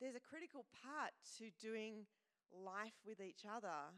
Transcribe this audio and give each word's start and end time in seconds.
there's 0.00 0.14
a 0.14 0.22
critical 0.22 0.64
part 0.82 1.12
to 1.38 1.50
doing 1.60 2.06
life 2.52 2.96
with 3.04 3.20
each 3.20 3.42
other 3.44 3.92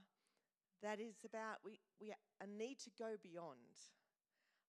that 0.83 0.99
is 0.99 1.25
about 1.25 1.61
we, 1.65 1.79
we 2.01 2.13
a 2.41 2.47
need 2.47 2.79
to 2.81 2.91
go 2.99 3.17
beyond. 3.23 3.93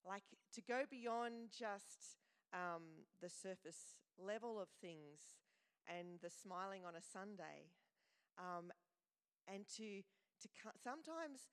Like 0.04 0.24
to 0.54 0.60
go 0.60 0.84
beyond 0.90 1.50
just 1.56 2.20
um, 2.52 3.06
the 3.20 3.30
surface 3.30 3.96
level 4.18 4.60
of 4.60 4.68
things 4.80 5.40
and 5.88 6.20
the 6.20 6.30
smiling 6.30 6.84
on 6.84 6.94
a 6.94 7.02
Sunday, 7.02 7.72
um, 8.38 8.70
and 9.48 9.66
to, 9.78 10.02
to 10.42 10.48
sometimes 10.78 11.50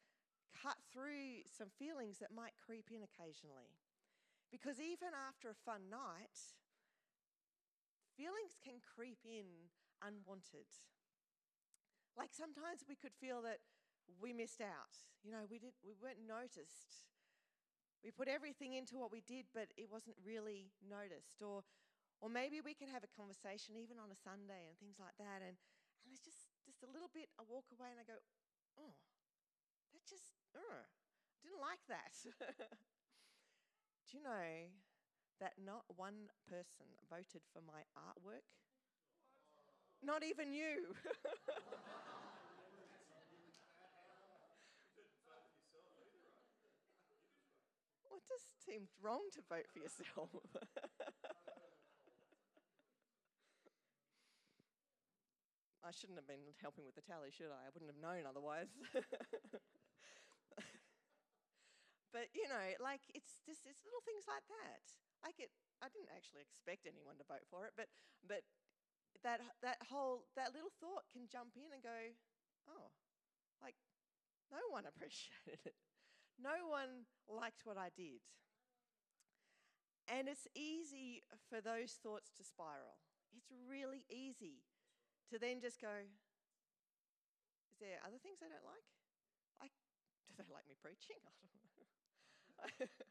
cut 0.53 0.77
through 0.91 1.45
some 1.45 1.69
feelings 1.77 2.17
that 2.19 2.35
might 2.35 2.53
creep 2.59 2.89
in 2.91 3.01
occasionally. 3.01 3.79
Because 4.51 4.81
even 4.81 5.13
after 5.13 5.49
a 5.49 5.63
fun 5.65 5.89
night, 5.89 6.57
feelings 8.19 8.59
can 8.59 8.83
creep 8.83 9.23
in 9.23 9.71
unwanted. 10.03 10.67
Like 12.19 12.35
sometimes 12.35 12.83
we 12.83 12.99
could 12.99 13.15
feel 13.15 13.39
that 13.47 13.63
we 14.19 14.35
missed 14.35 14.59
out. 14.59 14.91
You 15.23 15.31
know, 15.31 15.47
we, 15.47 15.55
didn't, 15.55 15.79
we 15.79 15.95
weren't 15.95 16.27
noticed. 16.27 17.07
We 18.03 18.11
put 18.11 18.27
everything 18.27 18.75
into 18.75 18.99
what 18.99 19.15
we 19.15 19.23
did, 19.23 19.47
but 19.55 19.71
it 19.79 19.87
wasn't 19.87 20.19
really 20.19 20.75
noticed. 20.83 21.39
Or, 21.39 21.63
or 22.19 22.27
maybe 22.27 22.59
we 22.59 22.75
can 22.75 22.91
have 22.91 23.07
a 23.07 23.11
conversation 23.15 23.79
even 23.79 23.95
on 23.95 24.11
a 24.11 24.19
Sunday 24.19 24.67
and 24.67 24.75
things 24.83 24.99
like 24.99 25.15
that. 25.15 25.39
And, 25.39 25.55
and 26.03 26.11
it's 26.11 26.27
just, 26.27 26.51
just 26.67 26.83
a 26.83 26.91
little 26.91 27.07
bit, 27.15 27.31
I 27.39 27.47
walk 27.47 27.71
away 27.71 27.87
and 27.95 28.03
I 28.03 28.07
go, 28.07 28.19
oh, 28.75 28.99
that 29.95 30.03
just, 30.03 30.35
uh, 30.51 30.83
didn't 31.39 31.63
like 31.63 31.83
that. 31.87 32.11
Do 34.11 34.17
you 34.17 34.23
know 34.27 34.43
that 35.39 35.53
not 35.63 35.83
one 35.95 36.29
person 36.47 36.85
voted 37.09 37.41
for 37.53 37.61
my 37.65 37.81
artwork? 37.95 38.43
Not 40.03 40.23
even 40.23 40.53
you. 40.53 40.95
it 48.15 48.23
just 48.27 48.47
seemed 48.63 48.87
wrong 49.01 49.27
to 49.33 49.41
vote 49.49 49.67
for 49.71 49.79
yourself. 49.79 50.29
I 55.83 55.91
shouldn't 55.91 56.19
have 56.19 56.27
been 56.27 56.53
helping 56.61 56.85
with 56.85 56.93
the 56.93 57.01
tally, 57.01 57.31
should 57.31 57.49
I? 57.49 57.65
I 57.65 57.71
wouldn't 57.73 57.89
have 57.89 57.97
known 57.97 58.29
otherwise. 58.29 58.69
but 62.13 62.29
you 62.37 62.45
know, 62.45 62.67
like 62.77 63.01
it's 63.15 63.41
just 63.41 63.65
it's 63.65 63.81
little 63.81 64.05
things 64.05 64.29
like 64.29 64.45
that. 64.53 64.85
Like 65.23 65.39
it, 65.39 65.51
I 65.83 65.91
didn't 65.91 66.11
actually 66.15 66.43
expect 66.43 66.87
anyone 66.87 67.19
to 67.19 67.27
vote 67.27 67.43
for 67.51 67.67
it, 67.67 67.75
but 67.75 67.91
but 68.23 68.43
that 69.23 69.43
that 69.61 69.79
whole 69.91 70.27
that 70.35 70.55
little 70.55 70.71
thought 70.79 71.07
can 71.11 71.27
jump 71.27 71.55
in 71.59 71.71
and 71.75 71.83
go, 71.83 72.15
oh, 72.71 72.91
like 73.59 73.75
no 74.51 74.63
one 74.71 74.87
appreciated 74.91 75.59
it. 75.65 75.75
No 76.39 76.71
one 76.71 77.03
liked 77.27 77.67
what 77.67 77.75
I 77.75 77.91
did. 77.91 78.23
And 80.07 80.25
it's 80.25 80.47
easy 80.55 81.21
for 81.51 81.61
those 81.61 81.99
thoughts 82.01 82.31
to 82.39 82.43
spiral. 82.43 82.97
It's 83.35 83.51
really 83.69 84.07
easy 84.09 84.65
to 85.29 85.37
then 85.37 85.61
just 85.61 85.77
go, 85.77 86.09
is 87.69 87.77
there 87.77 88.01
other 88.01 88.17
things 88.17 88.41
they 88.41 88.49
don't 88.49 88.65
like? 88.65 88.87
Like, 89.61 89.75
do 90.25 90.33
they 90.33 90.49
like 90.49 90.65
me 90.65 90.73
preaching? 90.81 91.21
I 92.63 92.71
don't 92.79 92.89
know. 92.89 93.05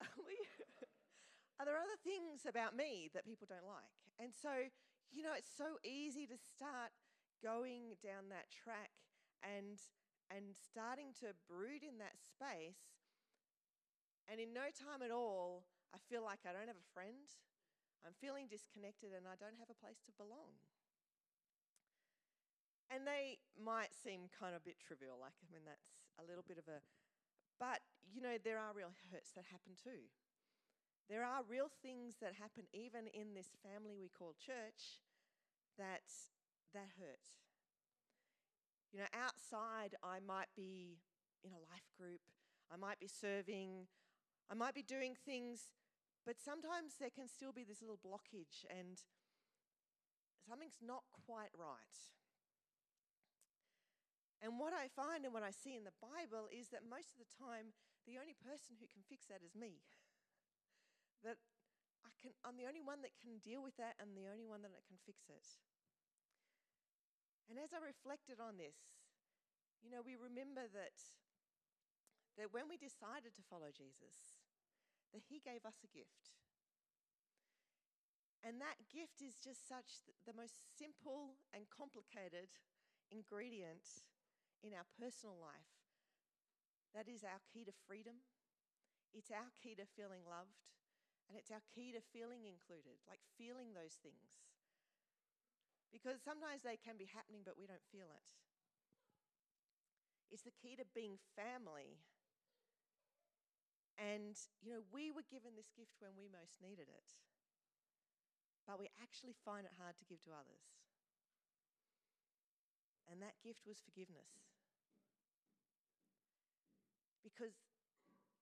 Are 1.58 1.66
there 1.66 1.78
other 1.78 1.98
things 2.06 2.46
about 2.46 2.76
me 2.76 3.10
that 3.14 3.26
people 3.26 3.46
don't 3.50 3.66
like? 3.66 3.98
And 4.18 4.30
so, 4.34 4.70
you 5.10 5.22
know, 5.22 5.34
it's 5.34 5.50
so 5.50 5.78
easy 5.82 6.26
to 6.26 6.38
start 6.38 6.94
going 7.42 7.98
down 8.02 8.30
that 8.30 8.50
track 8.50 8.90
and 9.42 9.78
and 10.28 10.52
starting 10.52 11.16
to 11.24 11.32
brood 11.48 11.80
in 11.80 11.96
that 11.98 12.20
space. 12.20 13.00
And 14.28 14.36
in 14.36 14.52
no 14.52 14.68
time 14.68 15.00
at 15.00 15.08
all, 15.08 15.64
I 15.96 15.98
feel 16.04 16.20
like 16.20 16.44
I 16.44 16.52
don't 16.52 16.68
have 16.68 16.76
a 16.76 16.92
friend. 16.92 17.24
I'm 18.04 18.12
feeling 18.20 18.44
disconnected 18.44 19.16
and 19.16 19.24
I 19.24 19.40
don't 19.40 19.56
have 19.56 19.72
a 19.72 19.80
place 19.80 20.04
to 20.04 20.12
belong. 20.20 20.60
And 22.92 23.08
they 23.08 23.40
might 23.56 23.92
seem 23.92 24.32
kind 24.32 24.52
of 24.52 24.64
a 24.64 24.68
bit 24.68 24.80
trivial, 24.80 25.16
like, 25.20 25.36
I 25.44 25.48
mean, 25.52 25.64
that's 25.64 25.96
a 26.16 26.24
little 26.24 26.44
bit 26.44 26.56
of 26.56 26.68
a. 26.68 26.80
But, 27.58 27.82
you 28.06 28.22
know, 28.22 28.38
there 28.42 28.58
are 28.58 28.72
real 28.74 28.94
hurts 29.10 29.30
that 29.34 29.44
happen 29.50 29.74
too. 29.74 30.06
There 31.10 31.24
are 31.24 31.42
real 31.48 31.70
things 31.82 32.16
that 32.20 32.34
happen 32.38 32.64
even 32.72 33.08
in 33.14 33.34
this 33.34 33.56
family 33.64 33.96
we 33.98 34.10
call 34.12 34.34
church 34.38 35.02
that, 35.78 36.04
that 36.74 36.88
hurt. 37.00 37.32
You 38.92 39.00
know, 39.00 39.10
outside, 39.12 39.96
I 40.02 40.20
might 40.20 40.52
be 40.56 40.98
in 41.44 41.52
a 41.52 41.64
life 41.72 41.88
group, 41.96 42.20
I 42.72 42.76
might 42.76 43.00
be 43.00 43.08
serving, 43.08 43.88
I 44.50 44.54
might 44.54 44.74
be 44.74 44.82
doing 44.82 45.14
things, 45.14 45.72
but 46.26 46.36
sometimes 46.40 46.96
there 47.00 47.12
can 47.12 47.28
still 47.28 47.52
be 47.52 47.64
this 47.64 47.80
little 47.80 48.00
blockage 48.00 48.68
and 48.68 49.00
something's 50.48 50.80
not 50.84 51.04
quite 51.26 51.52
right. 51.56 51.96
And 54.38 54.54
what 54.54 54.70
I 54.70 54.86
find 54.86 55.26
and 55.26 55.34
what 55.34 55.42
I 55.42 55.50
see 55.50 55.74
in 55.74 55.82
the 55.82 55.96
Bible 55.98 56.46
is 56.54 56.70
that 56.70 56.86
most 56.86 57.18
of 57.18 57.18
the 57.18 57.30
time, 57.34 57.74
the 58.06 58.22
only 58.22 58.38
person 58.38 58.78
who 58.78 58.86
can 58.86 59.02
fix 59.02 59.26
that 59.26 59.42
is 59.42 59.58
me. 59.58 59.82
that 61.26 61.42
I 62.06 62.14
can, 62.22 62.30
I'm 62.46 62.54
the 62.54 62.70
only 62.70 62.82
one 62.82 63.02
that 63.02 63.18
can 63.18 63.42
deal 63.42 63.58
with 63.58 63.74
that 63.82 63.98
and 63.98 64.14
the 64.14 64.30
only 64.30 64.46
one 64.46 64.62
that 64.62 64.70
can 64.86 64.98
fix 65.02 65.26
it. 65.26 65.46
And 67.50 67.58
as 67.58 67.74
I 67.74 67.82
reflected 67.82 68.38
on 68.38 68.60
this, 68.60 68.78
you 69.82 69.90
know, 69.90 70.04
we 70.04 70.14
remember 70.14 70.70
that, 70.70 70.98
that 72.36 72.54
when 72.54 72.70
we 72.70 72.78
decided 72.78 73.34
to 73.34 73.42
follow 73.50 73.74
Jesus, 73.74 74.38
that 75.10 75.24
he 75.26 75.40
gave 75.40 75.64
us 75.64 75.82
a 75.82 75.90
gift. 75.90 76.36
And 78.44 78.62
that 78.62 78.78
gift 78.86 79.18
is 79.18 79.40
just 79.42 79.66
such 79.66 80.06
the 80.22 80.36
most 80.36 80.62
simple 80.78 81.40
and 81.50 81.66
complicated 81.66 82.52
ingredient 83.10 83.82
in 84.62 84.74
our 84.74 84.86
personal 84.98 85.38
life. 85.38 85.72
That 86.94 87.06
is 87.06 87.22
our 87.22 87.40
key 87.46 87.62
to 87.68 87.74
freedom. 87.86 88.24
It's 89.12 89.30
our 89.30 89.52
key 89.54 89.76
to 89.76 89.86
feeling 89.86 90.24
loved. 90.24 90.64
And 91.28 91.36
it's 91.36 91.52
our 91.52 91.64
key 91.68 91.92
to 91.92 92.00
feeling 92.00 92.48
included, 92.48 93.04
like 93.04 93.20
feeling 93.36 93.76
those 93.76 94.00
things. 94.00 94.40
Because 95.92 96.24
sometimes 96.24 96.64
they 96.64 96.80
can 96.80 96.96
be 96.96 97.08
happening, 97.08 97.44
but 97.44 97.60
we 97.60 97.68
don't 97.68 97.84
feel 97.92 98.08
it. 98.12 98.28
It's 100.32 100.44
the 100.44 100.56
key 100.56 100.76
to 100.76 100.84
being 100.96 101.20
family. 101.36 102.00
And, 103.96 104.36
you 104.62 104.72
know, 104.72 104.84
we 104.88 105.10
were 105.10 105.26
given 105.26 105.56
this 105.56 105.72
gift 105.74 105.98
when 105.98 106.14
we 106.14 106.30
most 106.30 106.62
needed 106.62 106.86
it, 106.86 107.08
but 108.62 108.78
we 108.78 108.86
actually 109.02 109.34
find 109.42 109.66
it 109.66 109.74
hard 109.74 109.98
to 109.98 110.06
give 110.06 110.22
to 110.28 110.30
others. 110.30 110.77
And 113.10 113.24
that 113.24 113.40
gift 113.42 113.64
was 113.64 113.80
forgiveness. 113.80 114.28
Because 117.24 117.56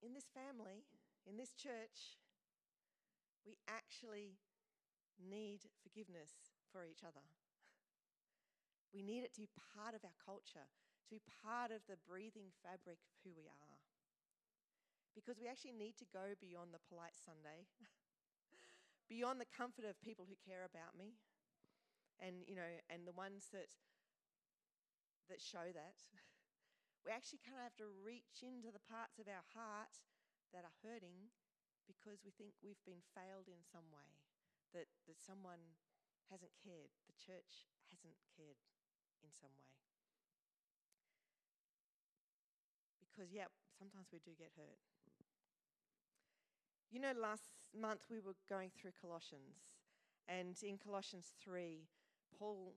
in 0.03 0.12
this 0.12 0.27
family, 0.34 0.84
in 1.25 1.38
this 1.38 1.54
church, 1.54 2.19
we 3.47 3.56
actually 3.71 4.38
need 5.22 5.71
forgiveness 5.81 6.50
for 6.71 6.82
each 6.82 7.06
other. 7.06 7.22
We 8.91 9.03
need 9.03 9.22
it 9.22 9.34
to 9.34 9.43
be 9.43 9.50
part 9.54 9.94
of 9.94 10.03
our 10.03 10.19
culture, 10.19 10.66
to 10.66 11.10
be 11.10 11.22
part 11.22 11.71
of 11.71 11.87
the 11.87 11.98
breathing 12.03 12.50
fabric 12.62 12.98
of 13.06 13.15
who 13.22 13.31
we 13.34 13.47
are. 13.47 13.77
Because 15.15 15.41
we 15.41 15.48
actually 15.48 15.78
need 15.78 15.97
to 16.03 16.09
go 16.12 16.37
beyond 16.37 16.77
the 16.77 16.83
polite 16.91 17.16
Sunday, 17.16 17.65
beyond 19.09 19.41
the 19.41 19.48
comfort 19.48 19.88
of 19.88 19.97
people 20.03 20.28
who 20.28 20.37
care 20.37 20.66
about 20.66 20.93
me, 20.98 21.16
and 22.21 22.44
you 22.44 22.57
know, 22.57 22.69
and 22.89 23.09
the 23.09 23.16
ones 23.16 23.48
that 23.53 23.72
that 25.28 25.43
show 25.43 25.73
that. 25.73 25.99
We 27.07 27.15
actually 27.15 27.39
kind 27.47 27.63
of 27.63 27.71
have 27.71 27.78
to 27.78 27.87
reach 28.03 28.43
into 28.43 28.75
the 28.75 28.83
parts 28.83 29.23
of 29.23 29.31
our 29.31 29.47
heart 29.55 29.95
that 30.51 30.67
are 30.67 30.75
hurting 30.83 31.31
because 31.87 32.27
we 32.27 32.34
think 32.34 32.59
we've 32.59 32.83
been 32.83 33.03
failed 33.15 33.47
in 33.47 33.63
some 33.63 33.87
way, 33.95 34.19
that, 34.75 34.91
that 35.07 35.23
someone 35.23 35.78
hasn't 36.34 36.51
cared, 36.59 36.91
the 37.07 37.15
church 37.15 37.71
hasn't 37.95 38.19
cared 38.34 38.59
in 39.23 39.31
some 39.31 39.55
way. 39.55 39.71
Because, 42.99 43.31
yeah, 43.31 43.47
sometimes 43.79 44.11
we 44.11 44.19
do 44.19 44.34
get 44.34 44.51
hurt. 44.59 44.83
You 46.91 47.01
know, 47.01 47.15
last 47.15 47.55
month 47.71 48.03
we 48.11 48.19
were 48.19 48.37
going 48.51 48.75
through 48.75 48.99
Colossians, 48.99 49.63
and 50.29 50.59
in 50.63 50.79
Colossians 50.79 51.33
3, 51.39 51.87
Paul 52.34 52.75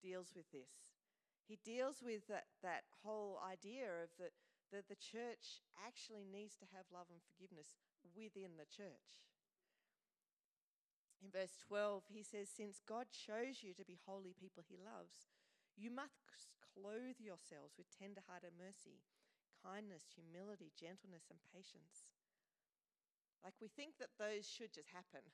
deals 0.00 0.32
with 0.34 0.48
this. 0.50 0.97
He 1.48 1.56
deals 1.64 2.04
with 2.04 2.28
that, 2.28 2.52
that 2.60 2.84
whole 3.00 3.40
idea 3.40 3.88
of 4.04 4.12
that, 4.20 4.36
that 4.68 4.92
the 4.92 5.00
church 5.00 5.64
actually 5.80 6.28
needs 6.28 6.60
to 6.60 6.68
have 6.76 6.92
love 6.92 7.08
and 7.08 7.24
forgiveness 7.24 7.80
within 8.12 8.60
the 8.60 8.68
church. 8.68 9.24
In 11.24 11.32
verse 11.32 11.56
12, 11.64 12.12
he 12.12 12.20
says, 12.20 12.52
Since 12.52 12.84
God 12.84 13.08
chose 13.10 13.64
you 13.64 13.72
to 13.74 13.88
be 13.88 13.96
holy 14.04 14.36
people 14.36 14.60
he 14.62 14.76
loves, 14.76 15.32
you 15.72 15.88
must 15.88 16.52
clothe 16.60 17.16
yourselves 17.16 17.80
with 17.80 17.90
tender 17.90 18.22
hearted 18.28 18.54
mercy, 18.54 19.00
kindness, 19.64 20.14
humility, 20.14 20.70
gentleness, 20.76 21.26
and 21.32 21.40
patience. 21.48 22.12
Like 23.40 23.56
we 23.56 23.72
think 23.72 23.96
that 23.98 24.14
those 24.20 24.44
should 24.44 24.76
just 24.76 24.92
happen. 24.92 25.24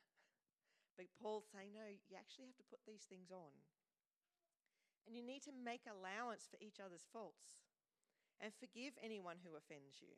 But 0.95 1.11
Paul's 1.19 1.51
saying, 1.51 1.75
no, 1.75 1.91
you 1.91 2.15
actually 2.15 2.47
have 2.47 2.55
to 2.63 2.71
put 2.71 2.79
these 2.87 3.03
things 3.03 3.35
on. 3.35 3.51
And 5.07 5.17
you 5.17 5.23
need 5.23 5.45
to 5.45 5.53
make 5.53 5.85
allowance 5.85 6.49
for 6.49 6.57
each 6.65 6.81
other's 6.81 7.05
faults 7.13 7.69
and 8.41 8.57
forgive 8.57 8.97
anyone 9.01 9.41
who 9.45 9.57
offends 9.57 10.01
you. 10.01 10.17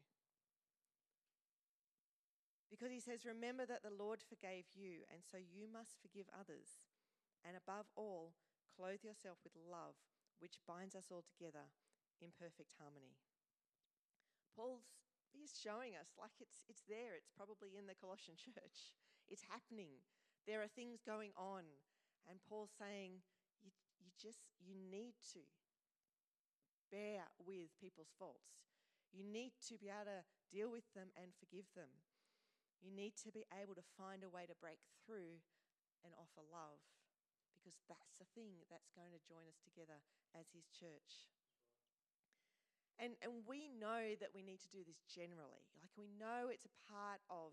Because 2.70 2.90
he 2.90 3.02
says, 3.02 3.26
Remember 3.26 3.66
that 3.66 3.82
the 3.86 3.94
Lord 3.94 4.22
forgave 4.26 4.66
you, 4.74 5.06
and 5.10 5.22
so 5.22 5.38
you 5.38 5.70
must 5.70 6.02
forgive 6.02 6.26
others. 6.34 6.82
And 7.46 7.54
above 7.54 7.86
all, 7.94 8.34
clothe 8.74 9.06
yourself 9.06 9.38
with 9.46 9.54
love, 9.54 9.94
which 10.42 10.62
binds 10.66 10.98
us 10.98 11.14
all 11.14 11.22
together 11.22 11.70
in 12.18 12.34
perfect 12.34 12.74
harmony. 12.74 13.14
Paul's 14.56 14.88
he's 15.30 15.52
showing 15.52 15.92
us 15.94 16.16
like 16.16 16.32
it's 16.40 16.64
it's 16.66 16.82
there, 16.88 17.12
it's 17.14 17.30
probably 17.30 17.76
in 17.76 17.86
the 17.86 17.98
Colossian 17.98 18.34
church. 18.40 18.96
It's 19.30 19.46
happening. 19.46 20.02
There 20.46 20.62
are 20.62 20.70
things 20.70 21.02
going 21.02 21.34
on. 21.34 21.66
And 22.26 22.42
Paul's 22.42 22.74
saying, 22.74 23.22
just 24.16 24.42
you 24.58 24.74
need 24.74 25.14
to 25.36 25.44
bear 26.90 27.28
with 27.40 27.72
people's 27.80 28.12
faults. 28.18 28.64
You 29.12 29.24
need 29.24 29.56
to 29.70 29.78
be 29.78 29.88
able 29.88 30.10
to 30.10 30.26
deal 30.50 30.68
with 30.68 30.86
them 30.92 31.08
and 31.16 31.32
forgive 31.36 31.68
them. 31.72 31.90
You 32.84 32.92
need 32.92 33.16
to 33.24 33.32
be 33.32 33.48
able 33.56 33.74
to 33.74 33.92
find 33.96 34.20
a 34.20 34.32
way 34.32 34.44
to 34.44 34.56
break 34.60 34.80
through 35.04 35.40
and 36.04 36.12
offer 36.20 36.44
love 36.44 36.78
because 37.56 37.80
that's 37.90 38.20
the 38.20 38.28
thing 38.36 38.62
that's 38.70 38.92
going 38.94 39.10
to 39.10 39.26
join 39.26 39.48
us 39.48 39.58
together 39.64 39.98
as 40.36 40.52
His 40.52 40.68
church. 40.70 41.26
And, 42.96 43.18
and 43.20 43.44
we 43.44 43.68
know 43.68 44.16
that 44.22 44.32
we 44.32 44.40
need 44.40 44.62
to 44.64 44.72
do 44.72 44.80
this 44.86 45.04
generally. 45.04 45.68
Like 45.76 45.92
we 45.98 46.08
know 46.16 46.48
it's 46.48 46.64
a 46.64 46.78
part 46.88 47.20
of, 47.28 47.52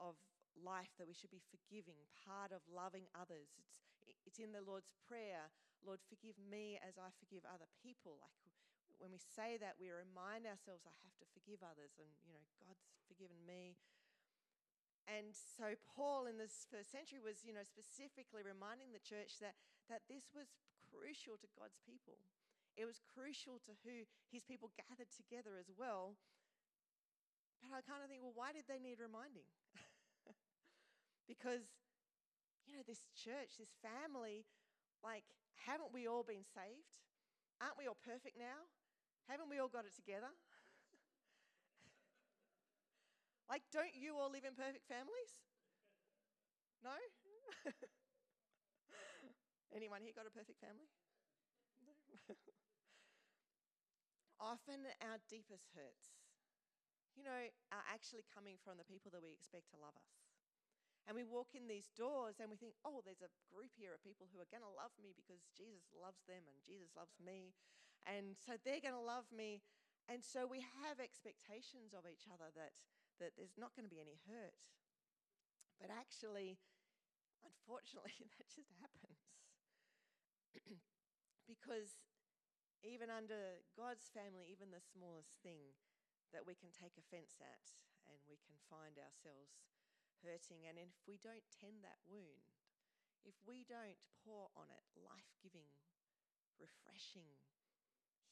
of 0.00 0.16
life 0.56 0.92
that 0.96 1.08
we 1.08 1.16
should 1.16 1.34
be 1.34 1.42
forgiving, 1.52 2.00
part 2.24 2.54
of 2.54 2.64
loving 2.70 3.10
others. 3.12 3.52
It's, 3.60 3.84
it's 4.26 4.38
in 4.38 4.52
the 4.52 4.64
Lord's 4.64 4.92
Prayer 5.08 5.52
Lord, 5.84 6.00
forgive 6.08 6.40
me 6.40 6.80
as 6.80 6.96
I 6.96 7.12
forgive 7.20 7.44
other 7.44 7.68
people. 7.84 8.16
Like 8.16 8.40
when 8.96 9.12
we 9.12 9.20
say 9.20 9.60
that, 9.60 9.76
we 9.76 9.92
remind 9.92 10.48
ourselves, 10.48 10.88
I 10.88 10.96
have 11.04 11.16
to 11.20 11.28
forgive 11.36 11.60
others, 11.60 11.92
and 12.00 12.08
you 12.24 12.32
know, 12.32 12.44
God's 12.56 12.88
forgiven 13.04 13.36
me. 13.44 13.76
And 15.04 15.36
so 15.36 15.76
Paul 15.84 16.24
in 16.24 16.40
this 16.40 16.64
first 16.72 16.88
century 16.88 17.20
was, 17.20 17.44
you 17.44 17.52
know, 17.52 17.64
specifically 17.68 18.40
reminding 18.40 18.96
the 18.96 19.04
church 19.04 19.36
that, 19.44 19.52
that 19.92 20.08
this 20.08 20.32
was 20.32 20.48
crucial 20.80 21.36
to 21.36 21.48
God's 21.52 21.76
people. 21.84 22.16
It 22.80 22.88
was 22.88 23.04
crucial 23.12 23.60
to 23.68 23.76
who 23.84 24.08
his 24.32 24.48
people 24.48 24.72
gathered 24.80 25.12
together 25.12 25.60
as 25.60 25.68
well. 25.68 26.16
But 27.60 27.76
I 27.76 27.84
kind 27.84 28.00
of 28.00 28.08
think, 28.08 28.24
well, 28.24 28.32
why 28.32 28.56
did 28.56 28.64
they 28.64 28.80
need 28.80 28.96
reminding? 28.96 29.44
because, 31.30 31.68
you 32.66 32.74
know, 32.76 32.82
this 32.86 33.06
church, 33.14 33.56
this 33.58 33.72
family, 33.80 34.44
like, 35.04 35.24
haven't 35.66 35.92
we 35.92 36.08
all 36.08 36.24
been 36.24 36.44
saved? 36.44 36.88
Aren't 37.60 37.78
we 37.78 37.86
all 37.86 37.98
perfect 38.00 38.36
now? 38.38 38.68
Haven't 39.28 39.48
we 39.50 39.58
all 39.58 39.68
got 39.68 39.84
it 39.86 39.94
together? 39.94 40.30
Like, 43.48 43.62
don't 43.72 43.94
you 43.94 44.16
all 44.18 44.30
live 44.30 44.44
in 44.44 44.54
perfect 44.54 44.86
families? 44.88 45.40
No? 46.82 46.90
Anyone 49.74 50.02
here 50.02 50.12
got 50.14 50.26
a 50.26 50.30
perfect 50.30 50.60
family? 50.60 50.86
No. 51.84 51.92
Often 54.40 54.86
our 55.02 55.18
deepest 55.28 55.70
hurts, 55.74 56.14
you 57.16 57.22
know, 57.24 57.48
are 57.72 57.84
actually 57.92 58.24
coming 58.34 58.56
from 58.62 58.76
the 58.78 58.84
people 58.84 59.10
that 59.12 59.22
we 59.22 59.32
expect 59.32 59.70
to 59.70 59.76
love 59.80 59.94
us. 59.96 60.23
And 61.04 61.12
we 61.12 61.24
walk 61.24 61.52
in 61.52 61.68
these 61.68 61.92
doors 61.92 62.40
and 62.40 62.48
we 62.48 62.56
think, 62.56 62.80
oh, 62.80 63.04
there's 63.04 63.20
a 63.20 63.32
group 63.52 63.76
here 63.76 63.92
of 63.92 64.00
people 64.00 64.24
who 64.32 64.40
are 64.40 64.48
going 64.48 64.64
to 64.64 64.72
love 64.72 64.96
me 64.96 65.12
because 65.12 65.44
Jesus 65.52 65.92
loves 65.92 66.24
them 66.24 66.48
and 66.48 66.56
Jesus 66.64 66.96
loves 66.96 67.20
me. 67.20 67.52
And 68.08 68.40
so 68.40 68.56
they're 68.64 68.80
going 68.80 68.96
to 68.96 69.04
love 69.04 69.28
me. 69.28 69.60
And 70.08 70.24
so 70.24 70.48
we 70.48 70.64
have 70.84 71.00
expectations 71.00 71.92
of 71.92 72.08
each 72.08 72.24
other 72.28 72.48
that 72.56 72.72
that 73.22 73.38
there's 73.38 73.54
not 73.54 73.74
going 73.78 73.86
to 73.86 73.92
be 73.92 74.02
any 74.02 74.18
hurt. 74.26 74.58
But 75.78 75.90
actually, 75.90 76.58
unfortunately, 77.46 78.14
that 78.38 78.48
just 78.50 78.74
happens. 78.82 79.22
because 81.50 81.98
even 82.82 83.08
under 83.10 83.62
God's 83.78 84.10
family, 84.10 84.50
even 84.50 84.70
the 84.70 84.82
smallest 84.82 85.40
thing 85.40 85.74
that 86.34 86.46
we 86.46 86.58
can 86.58 86.74
take 86.74 86.98
offense 86.98 87.38
at 87.38 87.78
and 88.10 88.18
we 88.26 88.36
can 88.42 88.58
find 88.66 88.98
ourselves 88.98 89.62
hurting. 90.24 90.64
And 90.64 90.80
if 90.80 90.96
we 91.04 91.20
don't 91.20 91.44
tend 91.52 91.84
that 91.84 92.00
wound, 92.08 92.48
if 93.22 93.36
we 93.44 93.68
don't 93.68 94.00
pour 94.24 94.48
on 94.56 94.72
it 94.72 94.84
life 94.96 95.36
giving, 95.44 95.68
refreshing, 96.56 97.36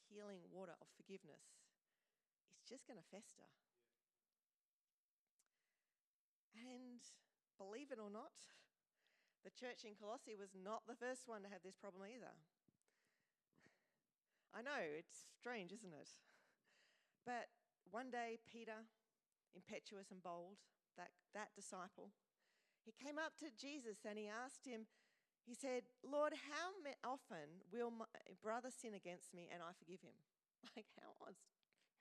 healing 0.08 0.48
water 0.48 0.76
of 0.80 0.88
forgiveness, 0.96 1.60
it's 2.56 2.64
just 2.64 2.88
going 2.88 2.98
to 2.98 3.12
fester. 3.12 3.48
And 6.56 7.04
believe 7.60 7.92
it 7.92 8.00
or 8.00 8.12
not, 8.12 8.36
the 9.44 9.52
church 9.52 9.84
in 9.84 9.98
Colossae 9.98 10.38
was 10.38 10.54
not 10.56 10.86
the 10.86 10.98
first 10.98 11.26
one 11.26 11.42
to 11.42 11.52
have 11.52 11.64
this 11.64 11.76
problem 11.76 12.08
either. 12.08 12.32
I 14.52 14.60
know, 14.60 14.84
it's 14.84 15.24
strange, 15.32 15.72
isn't 15.72 15.96
it? 15.96 16.12
But 17.24 17.48
one 17.90 18.10
day, 18.12 18.38
Peter, 18.44 18.84
impetuous 19.56 20.12
and 20.12 20.22
bold, 20.22 20.60
that, 20.96 21.14
that 21.34 21.54
disciple, 21.54 22.12
he 22.84 22.92
came 22.92 23.18
up 23.18 23.38
to 23.38 23.50
Jesus 23.54 24.02
and 24.02 24.18
he 24.18 24.26
asked 24.26 24.66
him, 24.66 24.90
he 25.42 25.54
said, 25.54 25.86
Lord, 26.06 26.34
how 26.34 26.70
often 27.02 27.66
will 27.70 27.90
my 27.90 28.06
brother 28.38 28.70
sin 28.70 28.94
against 28.94 29.34
me 29.34 29.50
and 29.50 29.62
I 29.62 29.74
forgive 29.74 30.02
him? 30.02 30.14
Like, 30.78 30.86
how, 30.94 31.10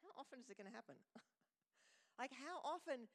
how 0.05 0.13
often 0.21 0.37
is 0.37 0.53
it 0.53 0.57
going 0.61 0.69
to 0.69 0.77
happen? 0.77 0.93
like, 2.21 2.29
how 2.29 2.61
often 2.61 3.09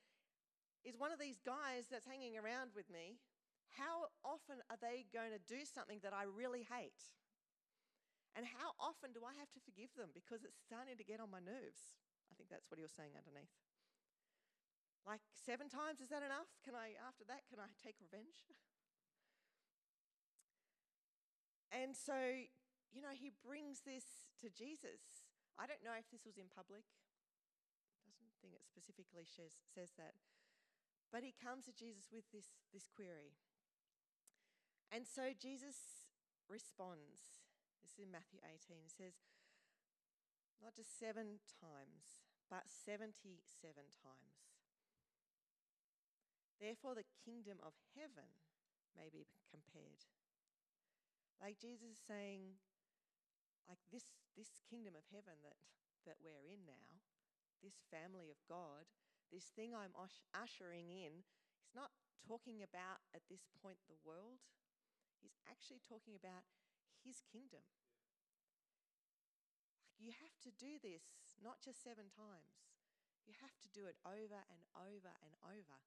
is 0.82 0.98
one 0.98 1.14
of 1.14 1.22
these 1.22 1.38
guys 1.38 1.86
that's 1.86 2.02
hanging 2.02 2.34
around 2.34 2.74
with 2.74 2.90
me, 2.90 3.22
how 3.78 4.10
often 4.26 4.58
are 4.70 4.78
they 4.78 5.06
going 5.14 5.30
to 5.30 5.42
do 5.46 5.62
something 5.62 6.02
that 6.02 6.10
I 6.10 6.26
really 6.26 6.66
hate? 6.66 7.14
And 8.34 8.42
how 8.42 8.74
often 8.78 9.14
do 9.14 9.22
I 9.22 9.38
have 9.38 9.50
to 9.54 9.60
forgive 9.62 9.94
them 9.94 10.10
because 10.14 10.42
it's 10.42 10.58
starting 10.60 10.98
to 10.98 11.06
get 11.06 11.22
on 11.22 11.30
my 11.30 11.40
nerves? 11.40 11.94
I 12.28 12.34
think 12.34 12.50
that's 12.50 12.68
what 12.70 12.76
he 12.78 12.84
was 12.84 12.94
saying 12.94 13.14
underneath. 13.16 13.54
Like 15.06 15.22
seven 15.30 15.70
times, 15.70 16.02
is 16.02 16.10
that 16.10 16.26
enough? 16.26 16.50
Can 16.66 16.74
I, 16.74 16.98
after 16.98 17.22
that, 17.30 17.46
can 17.46 17.62
I 17.62 17.70
take 17.78 17.94
revenge? 18.02 18.50
and 21.78 21.94
so, 21.94 22.18
you 22.90 22.98
know, 22.98 23.14
he 23.14 23.30
brings 23.30 23.86
this 23.86 24.26
to 24.42 24.50
Jesus. 24.50 25.30
I 25.54 25.70
don't 25.70 25.86
know 25.86 25.94
if 25.94 26.10
this 26.10 26.26
was 26.26 26.42
in 26.42 26.50
public. 26.50 26.82
Doesn't 28.02 28.34
think 28.42 28.58
it 28.58 28.66
specifically 28.66 29.22
says, 29.22 29.54
says 29.70 29.94
that. 29.94 30.18
But 31.14 31.22
he 31.22 31.38
comes 31.38 31.70
to 31.70 31.72
Jesus 31.72 32.10
with 32.10 32.26
this, 32.34 32.58
this 32.74 32.90
query. 32.90 33.38
And 34.90 35.06
so 35.06 35.30
Jesus 35.38 36.10
responds. 36.50 37.46
This 37.78 37.94
is 37.94 38.02
in 38.02 38.10
Matthew 38.10 38.42
18. 38.42 38.82
He 38.82 38.90
says, 38.90 39.22
not 40.58 40.74
just 40.74 40.98
seven 40.98 41.38
times, 41.62 42.26
but 42.50 42.66
77 42.66 43.38
times. 44.02 44.45
Therefore, 46.56 46.96
the 46.96 47.08
kingdom 47.24 47.60
of 47.60 47.76
heaven 47.92 48.32
may 48.96 49.12
be 49.12 49.28
compared. 49.52 50.08
Like 51.36 51.60
Jesus 51.60 52.00
is 52.00 52.00
saying, 52.00 52.56
like 53.68 53.82
this, 53.92 54.08
this 54.32 54.48
kingdom 54.64 54.96
of 54.96 55.04
heaven 55.12 55.36
that, 55.44 55.60
that 56.08 56.18
we're 56.24 56.48
in 56.48 56.64
now, 56.64 57.04
this 57.60 57.84
family 57.92 58.32
of 58.32 58.40
God, 58.48 58.88
this 59.28 59.52
thing 59.52 59.76
I'm 59.76 59.92
ushering 60.32 60.88
in, 60.88 61.26
he's 61.60 61.76
not 61.76 61.92
talking 62.24 62.64
about 62.64 63.04
at 63.12 63.28
this 63.28 63.44
point 63.60 63.84
the 63.84 64.00
world. 64.00 64.40
He's 65.20 65.36
actually 65.44 65.84
talking 65.84 66.16
about 66.16 66.48
his 67.04 67.20
kingdom. 67.20 67.64
Like 69.92 70.00
you 70.00 70.16
have 70.16 70.40
to 70.46 70.50
do 70.56 70.80
this 70.80 71.04
not 71.42 71.60
just 71.60 71.84
seven 71.84 72.08
times, 72.08 72.64
you 73.28 73.36
have 73.44 73.58
to 73.60 73.68
do 73.68 73.84
it 73.90 73.98
over 74.06 74.40
and 74.48 74.62
over 74.72 75.12
and 75.20 75.34
over 75.44 75.85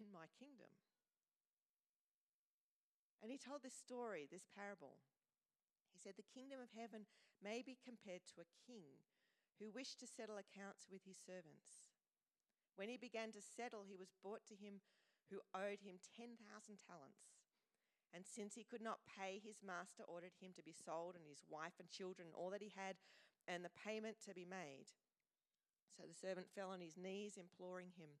in 0.00 0.12
my 0.12 0.28
kingdom. 0.36 0.70
And 3.22 3.32
he 3.32 3.40
told 3.40 3.64
this 3.64 3.74
story, 3.74 4.28
this 4.28 4.46
parable. 4.46 5.02
He 5.90 5.98
said, 5.98 6.14
The 6.14 6.30
kingdom 6.30 6.60
of 6.60 6.76
heaven 6.76 7.08
may 7.42 7.64
be 7.64 7.80
compared 7.80 8.22
to 8.30 8.44
a 8.44 8.54
king 8.54 9.02
who 9.58 9.72
wished 9.72 9.98
to 10.00 10.06
settle 10.06 10.36
accounts 10.36 10.86
with 10.86 11.02
his 11.08 11.16
servants. 11.16 11.88
When 12.76 12.92
he 12.92 13.00
began 13.00 13.32
to 13.32 13.40
settle, 13.40 13.88
he 13.88 13.96
was 13.96 14.12
brought 14.20 14.44
to 14.52 14.56
him 14.56 14.84
who 15.32 15.40
owed 15.56 15.80
him 15.80 15.98
10,000 16.12 16.36
talents. 16.76 17.34
And 18.12 18.22
since 18.22 18.54
he 18.54 18.68
could 18.68 18.84
not 18.84 19.08
pay, 19.08 19.40
his 19.42 19.64
master 19.64 20.04
ordered 20.06 20.36
him 20.38 20.52
to 20.54 20.62
be 20.62 20.76
sold 20.76 21.16
and 21.16 21.26
his 21.26 21.42
wife 21.48 21.80
and 21.80 21.88
children 21.90 22.30
all 22.36 22.52
that 22.52 22.62
he 22.62 22.72
had, 22.76 22.96
and 23.48 23.64
the 23.64 23.74
payment 23.74 24.22
to 24.28 24.36
be 24.36 24.46
made. 24.46 24.92
So 25.96 26.04
the 26.04 26.14
servant 26.14 26.52
fell 26.54 26.70
on 26.70 26.80
his 26.80 26.96
knees, 26.96 27.40
imploring 27.40 27.96
him, 27.96 28.20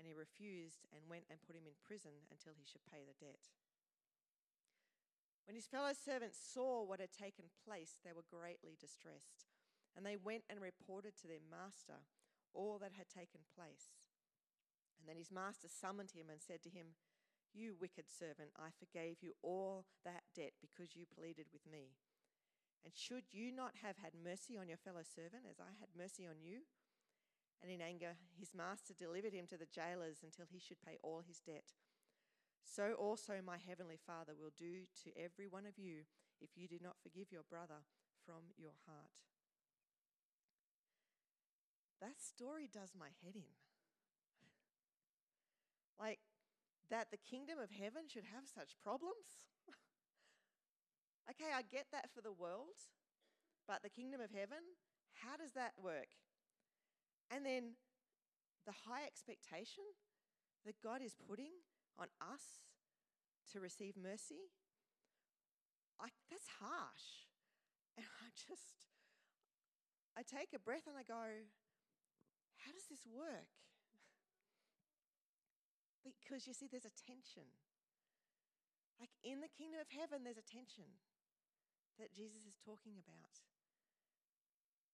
And 0.00 0.08
he 0.08 0.16
refused 0.16 0.88
and 0.96 1.04
went 1.12 1.28
and 1.28 1.44
put 1.44 1.52
him 1.52 1.68
in 1.68 1.76
prison 1.84 2.24
until 2.32 2.56
he 2.56 2.64
should 2.64 2.88
pay 2.88 3.04
the 3.04 3.20
debt. 3.20 3.52
When 5.44 5.52
his 5.52 5.68
fellow 5.68 5.92
servants 5.92 6.40
saw 6.40 6.80
what 6.80 7.04
had 7.04 7.12
taken 7.12 7.52
place, 7.68 8.00
they 8.00 8.16
were 8.16 8.24
greatly 8.24 8.80
distressed. 8.80 9.44
And 9.92 10.08
they 10.08 10.16
went 10.16 10.48
and 10.48 10.56
reported 10.56 11.20
to 11.20 11.28
their 11.28 11.44
master 11.44 12.00
all 12.56 12.80
that 12.80 12.96
had 12.96 13.12
taken 13.12 13.44
place. 13.52 13.92
And 14.96 15.04
then 15.04 15.20
his 15.20 15.28
master 15.28 15.68
summoned 15.68 16.16
him 16.16 16.32
and 16.32 16.40
said 16.40 16.64
to 16.64 16.72
him, 16.72 16.96
You 17.52 17.76
wicked 17.76 18.08
servant, 18.08 18.56
I 18.56 18.72
forgave 18.72 19.20
you 19.20 19.36
all 19.42 19.84
that 20.08 20.24
debt 20.32 20.56
because 20.64 20.96
you 20.96 21.04
pleaded 21.04 21.52
with 21.52 21.68
me. 21.68 21.92
And 22.84 22.96
should 22.96 23.28
you 23.32 23.52
not 23.52 23.84
have 23.84 24.00
had 24.00 24.16
mercy 24.16 24.56
on 24.56 24.68
your 24.68 24.80
fellow 24.80 25.04
servant 25.04 25.44
as 25.44 25.60
I 25.60 25.76
had 25.76 25.92
mercy 25.92 26.24
on 26.24 26.40
you? 26.40 26.64
And 27.62 27.70
in 27.70 27.80
anger, 27.80 28.16
his 28.38 28.54
master 28.54 28.94
delivered 28.96 29.34
him 29.34 29.46
to 29.48 29.58
the 29.58 29.68
jailers 29.68 30.24
until 30.24 30.46
he 30.50 30.58
should 30.58 30.80
pay 30.80 30.96
all 31.02 31.22
his 31.26 31.40
debt. 31.40 31.76
So 32.64 32.94
also 32.94 33.44
my 33.44 33.58
heavenly 33.58 33.98
Father 33.98 34.32
will 34.32 34.52
do 34.56 34.88
to 35.04 35.10
every 35.18 35.46
one 35.46 35.66
of 35.66 35.76
you 35.76 36.08
if 36.40 36.56
you 36.56 36.68
do 36.68 36.78
not 36.80 36.96
forgive 37.02 37.32
your 37.32 37.44
brother 37.48 37.84
from 38.24 38.56
your 38.56 38.78
heart. 38.86 39.12
That 42.00 42.16
story 42.16 42.68
does 42.72 42.92
my 42.98 43.12
head 43.24 43.36
in. 43.36 43.52
Like, 46.00 46.20
that 46.88 47.12
the 47.12 47.20
kingdom 47.20 47.58
of 47.60 47.68
heaven 47.68 48.08
should 48.08 48.24
have 48.32 48.48
such 48.48 48.80
problems? 48.82 49.52
okay, 51.30 51.52
I 51.52 51.60
get 51.60 51.92
that 51.92 52.08
for 52.08 52.22
the 52.22 52.32
world, 52.32 52.88
but 53.68 53.82
the 53.82 53.92
kingdom 53.92 54.20
of 54.22 54.32
heaven, 54.32 54.64
how 55.12 55.36
does 55.36 55.52
that 55.52 55.76
work? 55.76 56.08
And 57.30 57.46
then 57.46 57.78
the 58.66 58.74
high 58.90 59.06
expectation 59.06 59.86
that 60.66 60.74
God 60.82 61.00
is 61.00 61.14
putting 61.14 61.62
on 61.98 62.08
us 62.20 62.66
to 63.52 63.60
receive 63.60 63.94
mercy, 63.96 64.50
I, 66.00 66.10
that's 66.28 66.48
harsh. 66.60 67.30
And 67.96 68.06
I 68.06 68.28
just, 68.34 68.90
I 70.16 70.22
take 70.22 70.50
a 70.54 70.62
breath 70.62 70.86
and 70.86 70.98
I 70.98 71.06
go, 71.06 71.46
how 72.64 72.70
does 72.72 72.86
this 72.90 73.06
work? 73.06 73.50
because 76.20 76.46
you 76.46 76.54
see, 76.54 76.68
there's 76.68 76.88
a 76.88 76.96
tension. 76.96 77.48
Like 79.00 79.12
in 79.24 79.40
the 79.40 79.48
kingdom 79.48 79.80
of 79.80 79.88
heaven, 79.88 80.24
there's 80.24 80.40
a 80.40 80.44
tension 80.44 81.00
that 81.96 82.12
Jesus 82.12 82.44
is 82.44 82.56
talking 82.60 83.00
about. 83.00 83.40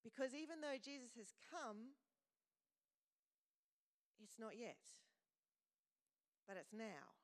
Because 0.07 0.31
even 0.35 0.62
though 0.62 0.78
Jesus 0.78 1.19
has 1.19 1.35
come, 1.50 1.99
it's 4.23 4.38
not 4.38 4.56
yet, 4.58 4.80
but 6.49 6.56
it's 6.56 6.73
now. 6.73 7.16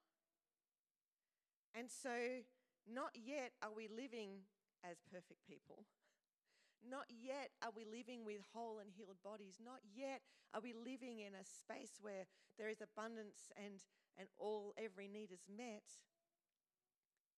And 1.75 1.88
so, 1.88 2.44
not 2.87 3.16
yet 3.16 3.52
are 3.62 3.72
we 3.75 3.88
living 3.88 4.44
as 4.84 4.99
perfect 5.11 5.46
people. 5.46 5.84
Not 6.82 7.06
yet 7.08 7.54
are 7.62 7.70
we 7.70 7.87
living 7.87 8.26
with 8.26 8.42
whole 8.52 8.82
and 8.82 8.90
healed 8.90 9.22
bodies. 9.22 9.62
Not 9.62 9.78
yet 9.94 10.20
are 10.52 10.61
we 10.61 10.75
living 10.75 11.22
in 11.22 11.30
a 11.30 11.46
space 11.46 12.02
where 12.02 12.26
there 12.58 12.68
is 12.68 12.82
abundance 12.82 13.54
and, 13.54 13.87
and 14.18 14.26
all 14.37 14.75
every 14.76 15.06
need 15.06 15.30
is 15.30 15.46
met. 15.46 16.02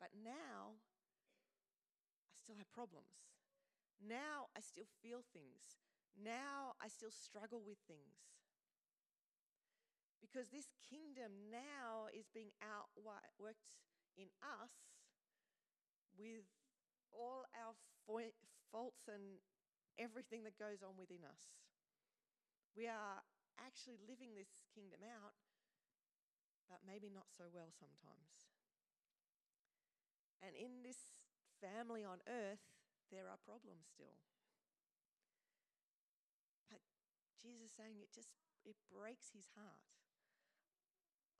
But 0.00 0.16
now 0.16 0.80
I 2.32 2.36
still 2.40 2.56
have 2.56 2.72
problems. 2.72 3.28
Now 4.00 4.48
I 4.56 4.60
still 4.60 4.88
feel 5.04 5.20
things. 5.32 5.76
Now 6.16 6.72
I 6.80 6.88
still 6.88 7.12
struggle 7.12 7.60
with 7.60 7.78
things. 7.86 8.24
Because 10.24 10.48
this 10.48 10.72
kingdom 10.80 11.52
now 11.52 12.08
is 12.16 12.32
being 12.32 12.48
outworked 12.64 13.76
in 14.16 14.32
us 14.40 14.72
with 16.16 16.48
all 17.12 17.44
our 17.52 17.76
faults 18.08 19.04
and 19.04 19.44
everything 20.00 20.48
that 20.48 20.56
goes 20.56 20.80
on 20.80 20.96
within 20.96 21.20
us. 21.28 21.52
We 22.72 22.88
are 22.88 23.20
actually 23.60 24.00
living 24.08 24.32
this 24.32 24.64
kingdom 24.72 25.04
out, 25.04 25.36
but 26.72 26.80
maybe 26.82 27.12
not 27.12 27.28
so 27.28 27.52
well 27.52 27.70
sometimes. 27.70 28.48
And 30.40 30.56
in 30.56 30.82
this 30.82 31.20
family 31.60 32.02
on 32.02 32.24
earth, 32.26 32.64
there 33.12 33.28
are 33.28 33.38
problems 33.44 33.86
still. 33.86 34.18
But 36.72 36.82
Jesus 37.38 37.70
saying 37.76 38.00
it 38.00 38.10
just 38.10 38.32
it 38.64 38.80
breaks 38.88 39.30
his 39.36 39.52
heart. 39.54 39.84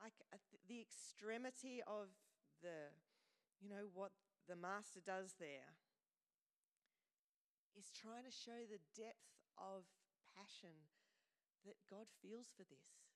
Like 0.04 0.20
uh, 0.28 0.36
the 0.68 0.84
extremity 0.84 1.80
of 1.88 2.12
the, 2.60 2.92
you 3.56 3.72
know, 3.72 3.88
what 3.96 4.12
the 4.44 4.52
master 4.52 5.00
does 5.00 5.40
there 5.40 5.80
is 7.72 7.88
trying 7.88 8.28
to 8.28 8.34
show 8.34 8.68
the 8.68 8.84
depth 8.92 9.32
of 9.56 9.88
passion 10.36 10.92
that 11.64 11.80
God 11.88 12.04
feels 12.20 12.52
for 12.52 12.68
this. 12.68 13.08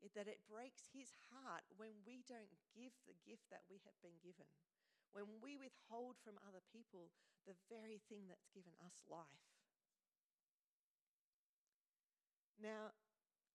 It, 0.00 0.14
that 0.14 0.30
it 0.30 0.46
breaks 0.46 0.88
his 0.94 1.12
heart 1.34 1.66
when 1.74 2.06
we 2.06 2.22
don't 2.24 2.56
give 2.72 2.94
the 3.04 3.18
gift 3.26 3.50
that 3.50 3.66
we 3.68 3.82
have 3.84 3.98
been 4.00 4.16
given, 4.22 4.48
when 5.10 5.42
we 5.42 5.60
withhold 5.60 6.16
from 6.22 6.40
other 6.46 6.64
people 6.72 7.12
the 7.44 7.58
very 7.68 8.00
thing 8.06 8.24
that's 8.30 8.48
given 8.54 8.72
us 8.80 9.04
life. 9.10 9.50
Now, 12.56 12.96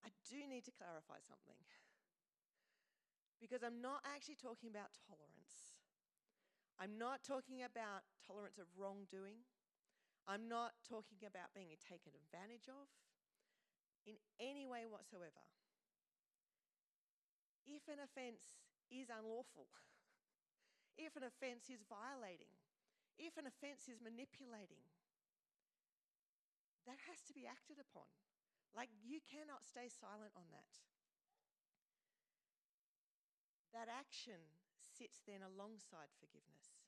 I 0.06 0.14
do 0.28 0.46
need 0.46 0.62
to 0.70 0.76
clarify 0.76 1.18
something 1.24 1.58
because 3.40 3.62
I'm 3.62 3.80
not 3.80 4.00
actually 4.04 4.40
talking 4.40 4.68
about 4.72 4.96
tolerance. 4.96 5.76
I'm 6.76 6.96
not 7.00 7.24
talking 7.24 7.64
about 7.64 8.04
tolerance 8.20 8.60
of 8.60 8.68
wrongdoing. 8.76 9.44
I'm 10.28 10.48
not 10.50 10.76
talking 10.84 11.22
about 11.24 11.54
being 11.54 11.72
taken 11.80 12.12
advantage 12.16 12.68
of 12.68 12.90
in 14.04 14.18
any 14.38 14.66
way 14.66 14.84
whatsoever. 14.84 15.44
If 17.66 17.86
an 17.90 17.98
offence 17.98 18.60
is 18.90 19.10
unlawful, 19.10 19.66
if 20.98 21.16
an 21.16 21.26
offence 21.26 21.66
is 21.72 21.82
violating, 21.86 22.52
if 23.18 23.34
an 23.40 23.48
offence 23.48 23.88
is 23.88 23.98
manipulating, 23.98 24.84
that 26.86 27.00
has 27.10 27.18
to 27.26 27.34
be 27.34 27.48
acted 27.48 27.82
upon. 27.82 28.06
Like, 28.76 28.92
you 29.02 29.18
cannot 29.24 29.66
stay 29.66 29.90
silent 29.90 30.36
on 30.36 30.46
that. 30.54 30.70
That 33.76 33.92
action 33.92 34.40
sits 34.80 35.20
then 35.28 35.44
alongside 35.44 36.08
forgiveness. 36.16 36.80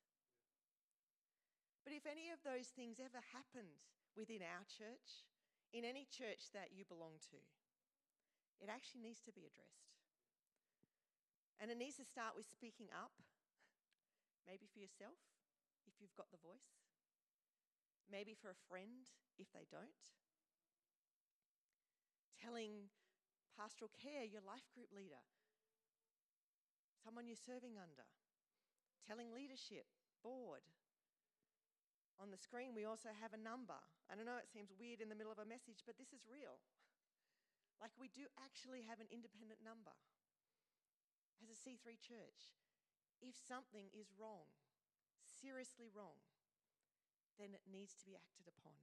But 1.84 1.92
if 1.92 2.08
any 2.08 2.32
of 2.32 2.40
those 2.40 2.72
things 2.72 2.96
ever 2.96 3.20
happened 3.36 3.84
within 4.16 4.40
our 4.40 4.64
church, 4.64 5.28
in 5.76 5.84
any 5.84 6.08
church 6.08 6.48
that 6.56 6.72
you 6.72 6.88
belong 6.88 7.20
to, 7.28 7.40
it 8.64 8.72
actually 8.72 9.04
needs 9.04 9.20
to 9.28 9.36
be 9.36 9.44
addressed. 9.44 10.00
And 11.60 11.68
it 11.68 11.76
needs 11.76 12.00
to 12.00 12.08
start 12.08 12.32
with 12.32 12.48
speaking 12.48 12.88
up, 12.88 13.12
maybe 14.48 14.64
for 14.64 14.80
yourself, 14.80 15.20
if 15.84 16.00
you've 16.00 16.16
got 16.16 16.32
the 16.32 16.40
voice, 16.40 16.88
maybe 18.08 18.32
for 18.32 18.48
a 18.48 18.64
friend, 18.64 19.12
if 19.36 19.52
they 19.52 19.68
don't. 19.68 20.04
Telling 22.32 22.88
pastoral 23.52 23.92
care, 23.92 24.24
your 24.24 24.40
life 24.40 24.64
group 24.72 24.88
leader, 24.88 25.20
someone 27.08 27.24
you're 27.24 27.40
serving 27.40 27.80
under, 27.80 28.04
telling 29.08 29.32
leadership, 29.32 29.88
board, 30.20 30.60
on 32.20 32.28
the 32.28 32.36
screen, 32.36 32.76
we 32.76 32.84
also 32.84 33.08
have 33.16 33.32
a 33.32 33.40
number. 33.40 33.80
I 34.12 34.12
don't 34.12 34.28
know 34.28 34.36
it 34.36 34.52
seems 34.52 34.68
weird 34.76 35.00
in 35.00 35.08
the 35.08 35.16
middle 35.16 35.32
of 35.32 35.40
a 35.40 35.48
message, 35.48 35.88
but 35.88 35.96
this 35.96 36.12
is 36.12 36.28
real. 36.28 36.60
Like, 37.78 37.94
we 37.94 38.10
do 38.10 38.26
actually 38.42 38.82
have 38.90 38.98
an 38.98 39.06
independent 39.06 39.62
number 39.62 39.94
as 41.38 41.46
a 41.46 41.54
C3 41.54 41.94
church. 42.02 42.50
if 43.22 43.38
something 43.38 43.86
is 43.94 44.10
wrong, 44.18 44.50
seriously 45.22 45.86
wrong, 45.86 46.18
then 47.38 47.54
it 47.54 47.62
needs 47.70 47.94
to 48.02 48.02
be 48.02 48.18
acted 48.18 48.50
upon. 48.50 48.74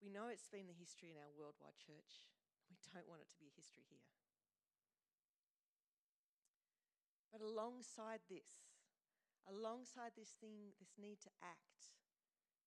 We 0.00 0.08
know 0.08 0.32
it's 0.32 0.48
been 0.48 0.72
the 0.72 0.80
history 0.80 1.12
in 1.12 1.20
our 1.20 1.28
worldwide 1.36 1.76
church. 1.76 2.24
We 2.72 2.80
don't 2.88 3.04
want 3.04 3.20
it 3.20 3.28
to 3.28 3.36
be 3.36 3.52
a 3.52 3.60
history 3.60 3.84
here. 3.84 4.08
But 7.34 7.42
alongside 7.42 8.22
this, 8.30 8.62
alongside 9.50 10.14
this 10.14 10.38
thing, 10.38 10.70
this 10.78 10.94
need 10.94 11.18
to 11.26 11.34
act, 11.42 11.98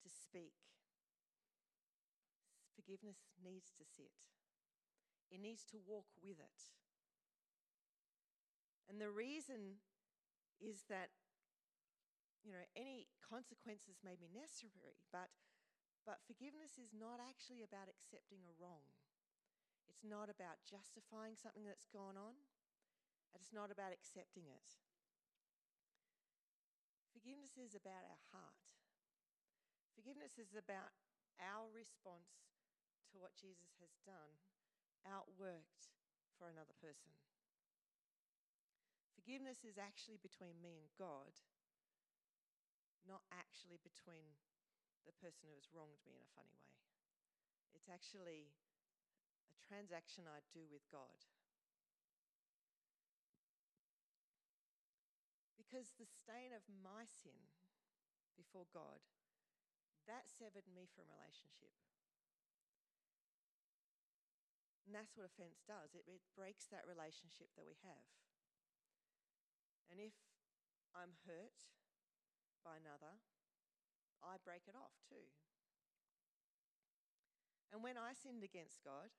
to 0.03 0.11
speak, 0.11 0.59
forgiveness 2.75 3.31
needs 3.39 3.71
to 3.79 3.87
sit. 3.87 4.11
It 5.31 5.39
needs 5.39 5.63
to 5.71 5.79
walk 5.79 6.11
with 6.19 6.35
it. 6.35 6.59
And 8.91 8.99
the 8.99 9.07
reason 9.07 9.79
is 10.59 10.83
that, 10.91 11.15
you 12.43 12.51
know, 12.51 12.67
any 12.75 13.07
consequences 13.23 14.03
may 14.03 14.19
be 14.19 14.27
necessary, 14.27 14.99
but, 15.15 15.31
but 16.03 16.19
forgiveness 16.27 16.75
is 16.75 16.91
not 16.91 17.23
actually 17.23 17.63
about 17.63 17.87
accepting 17.87 18.43
a 18.43 18.51
wrong. 18.59 18.83
It's 19.87 20.03
not 20.03 20.27
about 20.27 20.59
justifying 20.67 21.39
something 21.39 21.63
that's 21.63 21.87
gone 21.87 22.19
on, 22.19 22.35
and 23.37 23.45
it's 23.45 23.53
not 23.53 23.69
about 23.69 23.93
accepting 23.93 24.49
it. 24.49 24.81
Forgiveness 27.13 27.53
is 27.53 27.77
about 27.77 28.01
our 28.01 28.17
heart. 28.33 28.65
Forgiveness 29.93 30.41
is 30.41 30.57
about 30.57 30.97
our 31.37 31.69
response 31.69 32.49
to 33.13 33.21
what 33.21 33.37
Jesus 33.37 33.77
has 33.77 33.93
done, 34.09 34.41
outworked 35.05 35.93
for 36.33 36.49
another 36.49 36.73
person. 36.81 37.13
Forgiveness 39.13 39.61
is 39.61 39.77
actually 39.77 40.17
between 40.17 40.57
me 40.57 40.81
and 40.81 40.89
God, 40.97 41.37
not 43.05 43.21
actually 43.29 43.77
between 43.85 44.33
the 45.05 45.13
person 45.13 45.45
who 45.45 45.53
has 45.53 45.69
wronged 45.69 46.01
me 46.01 46.17
in 46.17 46.25
a 46.25 46.33
funny 46.33 46.57
way. 46.57 46.81
It's 47.77 47.85
actually 47.85 48.49
a 49.53 49.61
transaction 49.61 50.25
I 50.25 50.41
do 50.49 50.65
with 50.65 50.89
God. 50.89 51.36
Because 55.67 55.91
the 55.99 56.07
stain 56.07 56.55
of 56.55 56.63
my 56.71 57.03
sin 57.03 57.51
before 58.39 58.71
God, 58.71 59.03
that 60.07 60.31
severed 60.31 60.63
me 60.71 60.87
from 60.87 61.11
relationship. 61.11 61.75
And 64.87 64.95
that's 64.95 65.11
what 65.19 65.27
offense 65.27 65.59
does 65.67 65.91
it, 65.91 66.07
it 66.07 66.23
breaks 66.31 66.71
that 66.71 66.87
relationship 66.87 67.51
that 67.59 67.67
we 67.67 67.75
have. 67.83 68.07
And 69.91 69.99
if 69.99 70.15
I'm 70.95 71.19
hurt 71.27 71.59
by 72.63 72.79
another, 72.79 73.19
I 74.23 74.39
break 74.39 74.63
it 74.71 74.79
off 74.79 74.95
too. 75.03 75.27
And 77.75 77.83
when 77.83 77.99
I 77.99 78.15
sinned 78.15 78.47
against 78.47 78.79
God, 78.87 79.11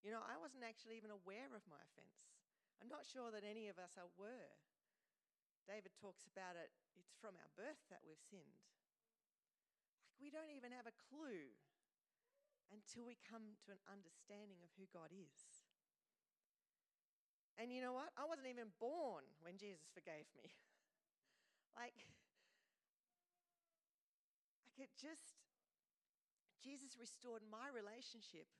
you 0.00 0.08
know, 0.08 0.24
I 0.24 0.40
wasn't 0.40 0.64
actually 0.64 0.96
even 0.96 1.12
aware 1.12 1.52
of 1.52 1.68
my 1.68 1.76
offense. 1.84 2.32
I'm 2.80 2.88
not 2.88 3.04
sure 3.04 3.28
that 3.28 3.44
any 3.44 3.68
of 3.68 3.76
us 3.76 4.00
are 4.00 4.08
were. 4.16 4.56
David 5.78 5.94
talks 5.94 6.26
about 6.26 6.58
it, 6.58 6.74
it's 6.98 7.14
from 7.22 7.38
our 7.38 7.54
birth 7.54 7.78
that 7.86 8.02
we've 8.02 8.18
sinned. 8.18 8.66
Like, 10.02 10.10
we 10.18 10.26
don't 10.26 10.50
even 10.50 10.74
have 10.74 10.90
a 10.90 11.00
clue 11.06 11.54
until 12.74 13.06
we 13.06 13.14
come 13.22 13.54
to 13.62 13.70
an 13.70 13.78
understanding 13.86 14.58
of 14.66 14.74
who 14.74 14.90
God 14.90 15.14
is. 15.14 15.62
And 17.62 17.70
you 17.70 17.78
know 17.78 17.94
what? 17.94 18.10
I 18.18 18.26
wasn't 18.26 18.50
even 18.50 18.74
born 18.82 19.22
when 19.38 19.54
Jesus 19.54 19.86
forgave 19.94 20.26
me. 20.34 20.50
like, 21.78 22.10
like 24.66 24.82
it 24.82 24.90
just, 24.98 25.38
Jesus 26.58 26.98
restored 26.98 27.46
my 27.46 27.70
relationship 27.70 28.50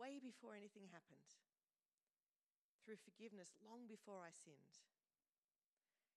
way 0.00 0.16
before 0.16 0.56
anything 0.56 0.88
happened 0.88 1.28
through 2.88 3.04
forgiveness, 3.04 3.52
long 3.60 3.84
before 3.84 4.24
I 4.24 4.32
sinned. 4.32 4.80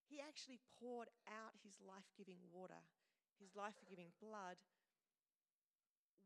He 0.06 0.22
actually 0.22 0.62
poured 0.78 1.10
out 1.26 1.58
his 1.66 1.74
life 1.82 2.06
giving 2.14 2.38
water, 2.54 2.86
his 3.42 3.54
life 3.58 3.74
giving 3.90 4.14
blood, 4.22 4.62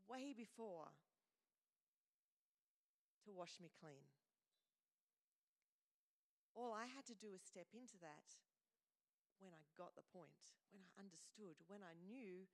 way 0.05 0.33
before 0.37 0.93
to 3.25 3.33
wash 3.33 3.57
me 3.57 3.73
clean. 3.73 4.05
All 6.53 6.75
I 6.75 6.85
had 6.85 7.07
to 7.07 7.17
do 7.17 7.31
was 7.31 7.41
step 7.41 7.71
into 7.73 7.97
that 8.05 8.37
when 9.41 9.55
I 9.55 9.63
got 9.79 9.97
the 9.97 10.05
point, 10.13 10.37
when 10.69 10.83
I 10.83 10.91
understood, 11.01 11.57
when 11.65 11.81
I 11.81 11.97
knew 12.05 12.45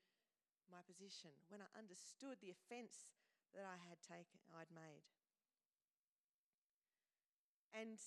my 0.71 0.79
position, 0.85 1.33
when 1.51 1.59
I 1.59 1.69
understood 1.75 2.39
the 2.39 2.53
offense 2.53 3.11
that 3.55 3.67
I 3.67 3.75
had 3.89 3.99
taken, 3.99 4.39
I'd 4.53 4.71
made. 4.71 5.03
And 7.73 7.99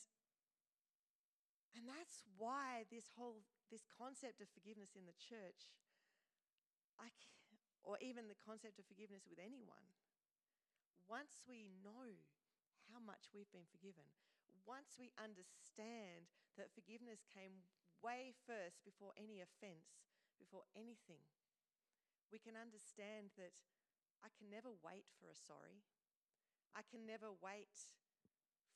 and 1.76 1.86
that's 1.86 2.26
why 2.34 2.86
this 2.90 3.14
whole 3.14 3.46
this 3.70 3.86
concept 3.86 4.42
of 4.42 4.50
forgiveness 4.50 4.98
in 4.98 5.06
the 5.06 5.14
church, 5.14 5.70
like, 6.98 7.14
or 7.86 7.94
even 8.02 8.26
the 8.26 8.38
concept 8.42 8.82
of 8.82 8.86
forgiveness 8.90 9.30
with 9.30 9.38
anyone, 9.38 9.86
once 11.06 11.46
we 11.46 11.70
know 11.80 12.18
how 12.90 12.98
much 12.98 13.30
we've 13.30 13.50
been 13.54 13.70
forgiven, 13.70 14.10
once 14.66 14.98
we 14.98 15.14
understand 15.14 16.26
that 16.58 16.74
forgiveness 16.74 17.22
came 17.30 17.62
way 18.02 18.34
first 18.34 18.82
before 18.82 19.14
any 19.14 19.38
offense, 19.38 20.02
before 20.42 20.66
anything, 20.74 21.22
we 22.34 22.42
can 22.42 22.58
understand 22.58 23.30
that 23.38 23.54
I 24.22 24.34
can 24.34 24.50
never 24.50 24.74
wait 24.82 25.06
for 25.18 25.30
a 25.30 25.38
sorry. 25.38 25.86
I 26.74 26.82
can 26.86 27.06
never 27.06 27.30
wait 27.30 27.90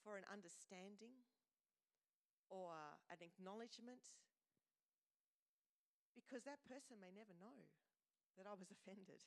for 0.03 0.19
an 0.19 0.27
understanding 0.27 1.23
or 2.51 2.99
an 3.11 3.21
acknowledgement 3.21 4.13
because 6.15 6.47
that 6.47 6.63
person 6.65 6.97
may 7.03 7.11
never 7.11 7.35
know 7.37 7.69
that 8.39 8.47
I 8.47 8.55
was 8.55 8.71
offended. 8.77 9.23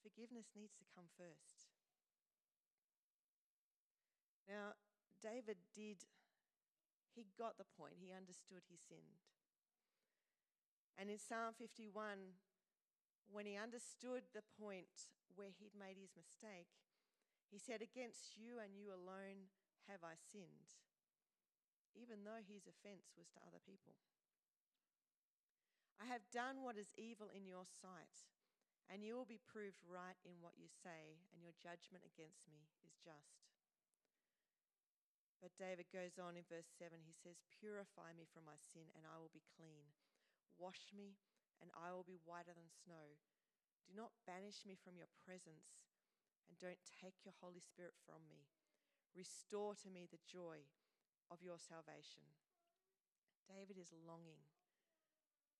Forgiveness 0.00 0.54
needs 0.54 0.74
to 0.78 0.86
come 0.94 1.10
first. 1.18 1.72
Now, 4.46 4.78
David 5.18 5.58
did, 5.74 6.06
he 7.10 7.26
got 7.34 7.58
the 7.58 7.66
point. 7.74 7.98
He 7.98 8.14
understood 8.14 8.62
he 8.70 8.78
sinned. 8.78 9.26
And 10.94 11.10
in 11.10 11.18
Psalm 11.18 11.52
51, 11.58 12.38
when 13.28 13.44
he 13.44 13.58
understood 13.58 14.22
the 14.32 14.46
point 14.56 15.10
where 15.34 15.50
he'd 15.50 15.74
made 15.74 15.98
his 15.98 16.14
mistake, 16.14 16.70
he 17.50 17.58
said, 17.58 17.82
Against 17.82 18.38
you 18.38 18.62
and 18.62 18.72
you 18.78 18.94
alone 18.94 19.50
have 19.86 20.02
I 20.02 20.18
sinned, 20.18 20.76
even 21.94 22.22
though 22.22 22.42
his 22.42 22.66
offense 22.66 23.14
was 23.16 23.30
to 23.34 23.44
other 23.46 23.62
people. 23.62 23.96
I 25.96 26.04
have 26.10 26.28
done 26.28 26.60
what 26.60 26.76
is 26.76 26.92
evil 27.00 27.32
in 27.32 27.48
your 27.48 27.64
sight, 27.64 28.28
and 28.92 29.00
you 29.00 29.16
will 29.16 29.28
be 29.28 29.40
proved 29.40 29.80
right 29.86 30.18
in 30.22 30.44
what 30.44 30.60
you 30.60 30.68
say, 30.68 31.24
and 31.32 31.40
your 31.40 31.56
judgment 31.56 32.04
against 32.04 32.44
me 32.50 32.68
is 32.84 32.94
just. 33.00 33.46
But 35.40 35.56
David 35.60 35.92
goes 35.92 36.16
on 36.16 36.36
in 36.36 36.48
verse 36.48 36.68
7. 36.80 36.96
He 37.04 37.16
says, 37.16 37.44
Purify 37.52 38.16
me 38.16 38.24
from 38.28 38.48
my 38.48 38.56
sin, 38.56 38.88
and 38.96 39.04
I 39.04 39.20
will 39.20 39.32
be 39.32 39.44
clean. 39.56 39.92
Wash 40.56 40.92
me, 40.96 41.20
and 41.60 41.68
I 41.76 41.92
will 41.92 42.06
be 42.08 42.20
whiter 42.24 42.56
than 42.56 42.72
snow. 42.72 43.20
Do 43.84 43.92
not 43.92 44.16
banish 44.24 44.64
me 44.64 44.74
from 44.74 44.96
your 44.96 45.12
presence, 45.22 45.84
and 46.48 46.56
don't 46.56 46.80
take 46.88 47.22
your 47.22 47.36
Holy 47.38 47.60
Spirit 47.60 47.94
from 48.02 48.24
me. 48.26 48.55
Restore 49.14 49.74
to 49.82 49.88
me 49.92 50.08
the 50.08 50.22
joy 50.24 50.66
of 51.30 51.42
your 51.42 51.60
salvation. 51.60 52.34
David 53.46 53.78
is 53.78 53.94
longing 53.94 54.48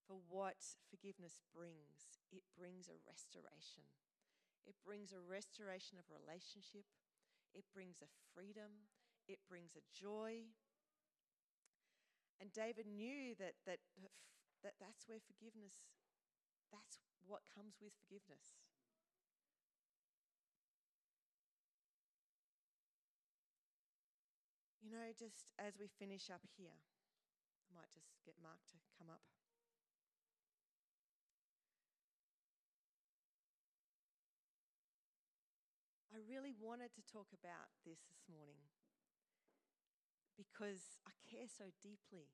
for 0.07 0.19
what 0.27 0.79
forgiveness 0.91 1.39
brings. 1.55 2.23
It 2.33 2.43
brings 2.59 2.91
a 2.91 2.99
restoration. 3.07 3.87
It 4.67 4.75
brings 4.83 5.15
a 5.15 5.23
restoration 5.23 5.99
of 5.99 6.11
relationship. 6.11 6.87
It 7.55 7.65
brings 7.71 8.03
a 8.03 8.11
freedom 8.35 8.91
it 9.29 9.43
brings 9.51 9.75
a 9.75 9.83
joy. 9.91 10.47
And 12.39 12.53
David 12.53 12.87
knew 12.87 13.35
that, 13.39 13.59
that, 13.67 13.83
that 14.63 14.79
that's 14.79 15.09
where 15.11 15.19
forgiveness, 15.19 15.83
that's 16.71 17.03
what 17.27 17.43
comes 17.51 17.83
with 17.83 17.93
forgiveness. 17.99 18.55
You 24.87 24.95
know, 24.95 25.11
just 25.19 25.51
as 25.59 25.75
we 25.83 25.91
finish 25.99 26.31
up 26.31 26.47
here, 26.55 26.79
I 27.67 27.71
might 27.75 27.91
just 27.91 28.07
get 28.23 28.39
Mark 28.39 28.63
to 28.71 28.79
come 28.95 29.11
up. 29.11 29.27
I 36.15 36.23
really 36.31 36.55
wanted 36.55 36.95
to 36.95 37.03
talk 37.03 37.35
about 37.35 37.75
this 37.83 37.99
this 38.07 38.23
morning 38.31 38.63
because 40.39 41.03
I 41.03 41.11
care 41.27 41.51
so 41.51 41.75
deeply 41.83 42.31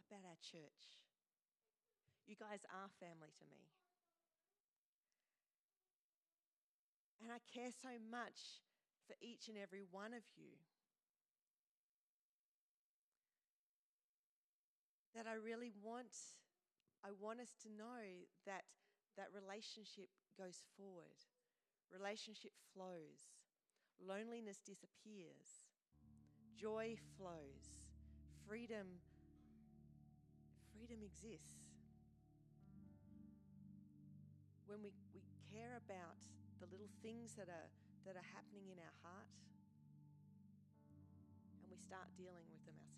about 0.00 0.24
our 0.24 0.40
church. 0.40 0.96
You 2.24 2.40
guys 2.40 2.64
are 2.72 2.88
family 3.04 3.36
to 3.36 3.44
me. 3.52 3.68
And 7.20 7.28
I 7.28 7.44
care 7.44 7.68
so 7.68 8.00
much 8.00 8.64
for 9.04 9.12
each 9.20 9.52
and 9.52 9.60
every 9.60 9.84
one 9.84 10.16
of 10.16 10.24
you 10.40 10.56
that 15.16 15.26
I 15.26 15.34
really 15.34 15.72
want 15.82 16.12
I 17.04 17.10
want 17.20 17.40
us 17.40 17.54
to 17.62 17.68
know 17.70 18.02
that 18.46 18.64
that 19.16 19.28
relationship 19.32 20.08
goes 20.36 20.64
forward. 20.76 21.16
Relationship 21.92 22.52
flows. 22.74 23.32
Loneliness 24.00 24.60
disappears. 24.64 25.66
Joy 26.56 26.96
flows. 27.16 27.82
Freedom 28.46 29.00
freedom 30.72 31.02
exists. 31.02 31.72
When 34.66 34.82
we, 34.82 34.92
we 35.14 35.22
care 35.48 35.76
about 35.78 36.20
the 36.60 36.66
little 36.66 36.90
things 37.02 37.34
that 37.36 37.48
are 37.48 37.70
that 38.04 38.16
are 38.16 38.28
happening 38.34 38.68
in 38.70 38.78
our 38.78 38.94
heart 39.02 39.28
and 41.62 41.70
we 41.70 41.76
start 41.76 42.08
dealing 42.16 42.46
with 42.50 42.64
them 42.64 42.74
ourselves. 42.78 42.95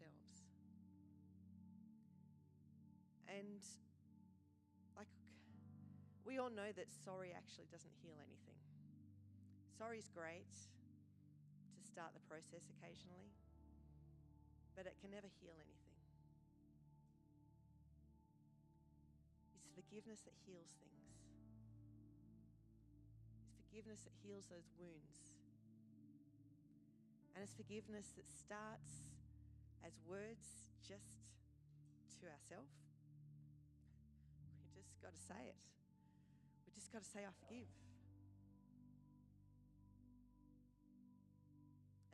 And 3.29 3.61
like 4.97 5.13
we 6.25 6.41
all 6.41 6.49
know 6.49 6.73
that 6.73 6.89
sorry 6.89 7.37
actually 7.37 7.69
doesn't 7.69 7.93
heal 8.01 8.17
anything. 8.25 8.57
Sorry 9.77 10.01
is 10.01 10.09
great 10.09 10.49
to 10.49 11.85
start 11.85 12.17
the 12.17 12.25
process 12.25 12.67
occasionally, 12.73 13.31
but 14.75 14.89
it 14.89 14.97
can 14.99 15.13
never 15.13 15.29
heal 15.39 15.55
anything. 15.61 16.01
It's 19.55 19.71
forgiveness 19.77 20.25
that 20.25 20.35
heals 20.49 20.73
things. 20.81 21.05
It's 23.45 23.61
forgiveness 23.61 24.03
that 24.09 24.17
heals 24.25 24.49
those 24.49 24.73
wounds. 24.81 25.37
And 27.37 27.45
it's 27.45 27.55
forgiveness 27.55 28.11
that 28.19 28.27
starts 28.27 29.07
as 29.87 29.95
words 30.03 30.67
just 30.83 31.23
to 32.19 32.27
ourselves 32.27 32.88
got 35.03 35.15
to 35.15 35.25
say 35.25 35.39
it. 35.51 35.61
We 36.67 36.75
just 36.75 36.93
got 36.93 37.03
to 37.03 37.11
say, 37.11 37.25
I 37.25 37.33
forgive. 37.43 37.71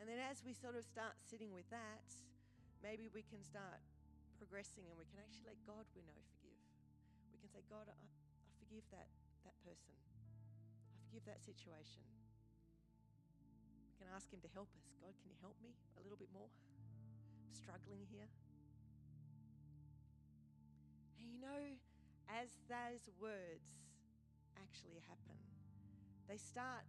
And 0.04 0.12
then 0.12 0.20
as 0.20 0.44
we 0.44 0.52
sort 0.52 0.76
of 0.76 0.84
start 0.84 1.16
sitting 1.24 1.48
with 1.56 1.64
that, 1.72 2.04
maybe 2.84 3.08
we 3.08 3.24
can 3.24 3.40
start 3.40 3.80
progressing 4.36 4.84
and 4.92 5.00
we 5.00 5.08
can 5.08 5.16
actually 5.16 5.48
let 5.48 5.56
God 5.64 5.88
we 5.96 6.04
know 6.04 6.20
forgive. 6.36 6.60
We 7.32 7.40
can 7.40 7.48
say, 7.48 7.64
God, 7.72 7.88
I, 7.88 7.96
I 7.96 8.52
forgive 8.60 8.84
that, 8.92 9.08
that 9.48 9.56
person. 9.64 9.96
I 9.96 11.00
forgive 11.08 11.24
that 11.24 11.40
situation. 11.40 12.04
We 13.88 14.04
can 14.04 14.12
ask 14.12 14.28
Him 14.28 14.44
to 14.44 14.50
help 14.52 14.68
us. 14.76 14.92
God, 15.00 15.16
can 15.24 15.32
you 15.32 15.40
help 15.40 15.56
me 15.64 15.72
a 15.96 16.04
little 16.04 16.20
bit 16.20 16.28
more? 16.36 16.52
I'm 16.52 17.56
struggling 17.56 18.04
here. 18.12 18.28
And 21.16 21.32
you 21.32 21.40
know, 21.40 21.80
as 22.28 22.56
those 22.68 23.08
words 23.20 23.84
actually 24.56 25.02
happen, 25.04 25.38
they 26.28 26.38
start 26.38 26.86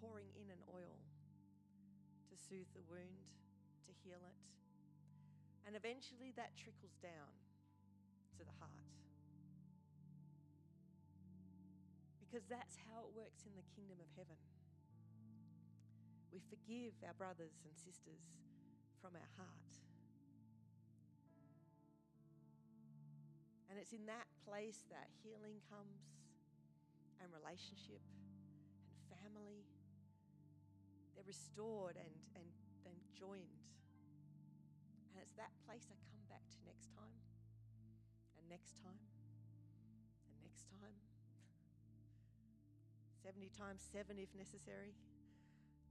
pouring 0.00 0.28
in 0.36 0.50
an 0.52 0.60
oil 0.68 1.00
to 2.28 2.34
soothe 2.36 2.68
the 2.76 2.84
wound, 2.84 3.32
to 3.88 3.92
heal 4.04 4.20
it. 4.20 4.40
And 5.64 5.72
eventually 5.72 6.34
that 6.36 6.52
trickles 6.60 6.98
down 7.00 7.32
to 8.36 8.44
the 8.44 8.52
heart. 8.60 8.92
Because 12.20 12.44
that's 12.50 12.76
how 12.84 13.08
it 13.08 13.16
works 13.16 13.46
in 13.48 13.54
the 13.56 13.64
kingdom 13.72 13.96
of 14.02 14.10
heaven. 14.18 14.36
We 16.34 16.42
forgive 16.50 16.98
our 17.06 17.14
brothers 17.14 17.62
and 17.62 17.72
sisters 17.78 18.26
from 19.00 19.14
our 19.14 19.30
heart. 19.38 19.72
And 23.70 23.78
it's 23.78 23.94
in 23.94 24.04
that 24.06 24.26
place 24.44 24.84
that 24.92 25.08
healing 25.24 25.58
comes 25.72 26.04
and 27.18 27.32
relationship 27.32 28.04
and 28.04 29.00
family. 29.08 29.64
They're 31.16 31.26
restored 31.26 31.96
and, 31.96 32.12
and, 32.36 32.48
and 32.84 32.96
joined. 33.16 33.64
And 35.12 35.24
it's 35.24 35.32
that 35.40 35.50
place 35.64 35.88
I 35.88 35.96
come 36.12 36.26
back 36.28 36.44
to 36.52 36.58
next 36.68 36.92
time, 36.92 37.16
and 38.36 38.44
next 38.50 38.76
time, 38.82 39.00
and 40.28 40.36
next 40.44 40.68
time. 40.68 40.96
70 43.24 43.48
times 43.56 43.80
7 43.94 44.18
if 44.18 44.34
necessary. 44.36 44.92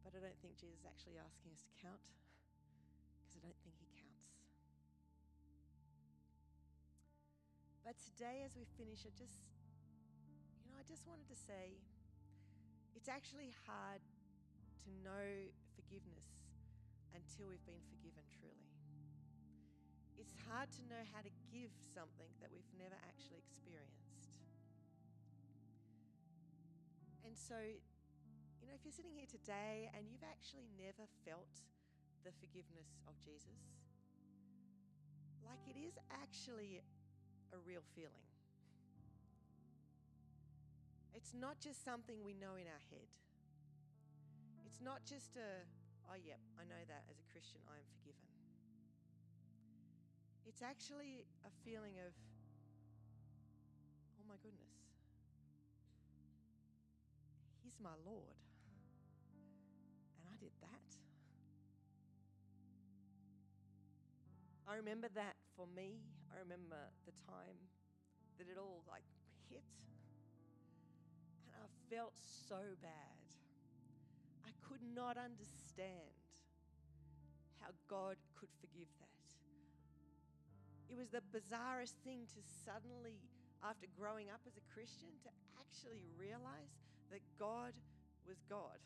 But 0.04 0.14
I 0.14 0.20
don't 0.20 0.38
think 0.44 0.60
Jesus 0.60 0.84
is 0.84 0.86
actually 0.86 1.16
asking 1.16 1.56
us 1.56 1.64
to 1.64 1.74
count 1.80 2.04
But 7.84 8.00
today, 8.00 8.48
as 8.48 8.56
we 8.56 8.64
finish, 8.80 9.04
I 9.04 9.12
just, 9.12 9.44
you 10.64 10.72
know, 10.72 10.80
I 10.80 10.88
just 10.88 11.04
wanted 11.04 11.28
to 11.28 11.36
say 11.36 11.76
it's 12.96 13.12
actually 13.12 13.52
hard 13.68 14.00
to 14.00 14.88
know 15.04 15.52
forgiveness 15.76 16.56
until 17.12 17.52
we've 17.52 17.68
been 17.68 17.84
forgiven 17.92 18.24
truly. 18.40 18.72
It's 20.16 20.32
hard 20.48 20.72
to 20.80 20.82
know 20.88 21.04
how 21.12 21.20
to 21.20 21.34
give 21.52 21.76
something 21.92 22.32
that 22.40 22.48
we've 22.56 22.72
never 22.80 22.96
actually 23.04 23.44
experienced. 23.44 24.40
And 27.28 27.36
so, 27.36 27.60
you 27.60 28.66
know, 28.72 28.76
if 28.80 28.88
you're 28.88 28.96
sitting 28.96 29.12
here 29.12 29.28
today 29.28 29.92
and 29.92 30.08
you've 30.08 30.24
actually 30.24 30.72
never 30.80 31.04
felt 31.28 31.52
the 32.24 32.32
forgiveness 32.40 32.96
of 33.12 33.20
Jesus, 33.20 33.60
like 35.44 35.60
it 35.68 35.76
is 35.76 36.00
actually 36.08 36.80
a 37.54 37.60
real 37.62 37.86
feeling. 37.94 38.26
It's 41.14 41.34
not 41.38 41.62
just 41.62 41.86
something 41.86 42.26
we 42.26 42.34
know 42.34 42.58
in 42.58 42.66
our 42.66 42.84
head. 42.90 43.08
It's 44.66 44.82
not 44.82 45.06
just 45.06 45.38
a, 45.38 45.62
oh, 46.10 46.18
yep, 46.18 46.42
I 46.58 46.66
know 46.66 46.82
that 46.90 47.06
as 47.06 47.22
a 47.22 47.28
Christian, 47.32 47.62
I 47.70 47.78
am 47.78 47.86
forgiven. 47.94 48.26
It's 50.50 50.66
actually 50.66 51.30
a 51.46 51.54
feeling 51.64 52.02
of, 52.02 52.12
oh 54.18 54.26
my 54.28 54.36
goodness, 54.42 54.74
He's 57.64 57.78
my 57.80 57.96
Lord. 58.06 58.36
And 60.18 60.26
I 60.28 60.36
did 60.42 60.52
that. 60.62 60.90
I 64.68 64.76
remember 64.76 65.08
that 65.16 65.36
for 65.56 65.68
me. 65.76 66.02
I 66.34 66.42
remember 66.42 66.82
the 67.06 67.14
time 67.30 67.70
that 68.42 68.50
it 68.50 68.58
all 68.58 68.82
like 68.90 69.06
hit. 69.50 69.62
And 71.46 71.54
I 71.62 71.70
felt 71.94 72.18
so 72.18 72.74
bad. 72.82 73.22
I 74.42 74.50
could 74.66 74.82
not 74.82 75.16
understand 75.16 76.18
how 77.62 77.70
God 77.88 78.18
could 78.34 78.50
forgive 78.60 78.90
that. 78.98 79.14
It 80.90 80.98
was 80.98 81.14
the 81.14 81.22
bizarrest 81.30 82.02
thing 82.02 82.26
to 82.34 82.42
suddenly, 82.66 83.22
after 83.62 83.86
growing 83.94 84.34
up 84.34 84.42
as 84.50 84.58
a 84.58 84.66
Christian, 84.74 85.14
to 85.24 85.30
actually 85.62 86.02
realize 86.18 86.82
that 87.14 87.22
God 87.38 87.78
was 88.26 88.42
God. 88.50 88.82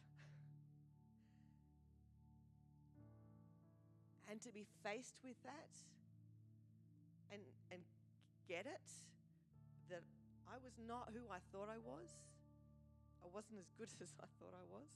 and 4.30 4.42
to 4.42 4.52
be 4.52 4.68
faced 4.84 5.16
with 5.24 5.42
that 5.44 5.72
and, 7.32 7.42
and 7.72 7.82
get 8.48 8.66
it 8.66 8.88
that 9.90 10.04
I 10.48 10.56
was 10.64 10.76
not 10.80 11.12
who 11.12 11.28
I 11.32 11.40
thought 11.52 11.68
I 11.68 11.80
was. 11.80 12.08
I 13.24 13.28
wasn't 13.34 13.60
as 13.60 13.72
good 13.76 13.92
as 14.02 14.16
I 14.20 14.28
thought 14.40 14.56
I 14.56 14.66
was. 14.68 14.90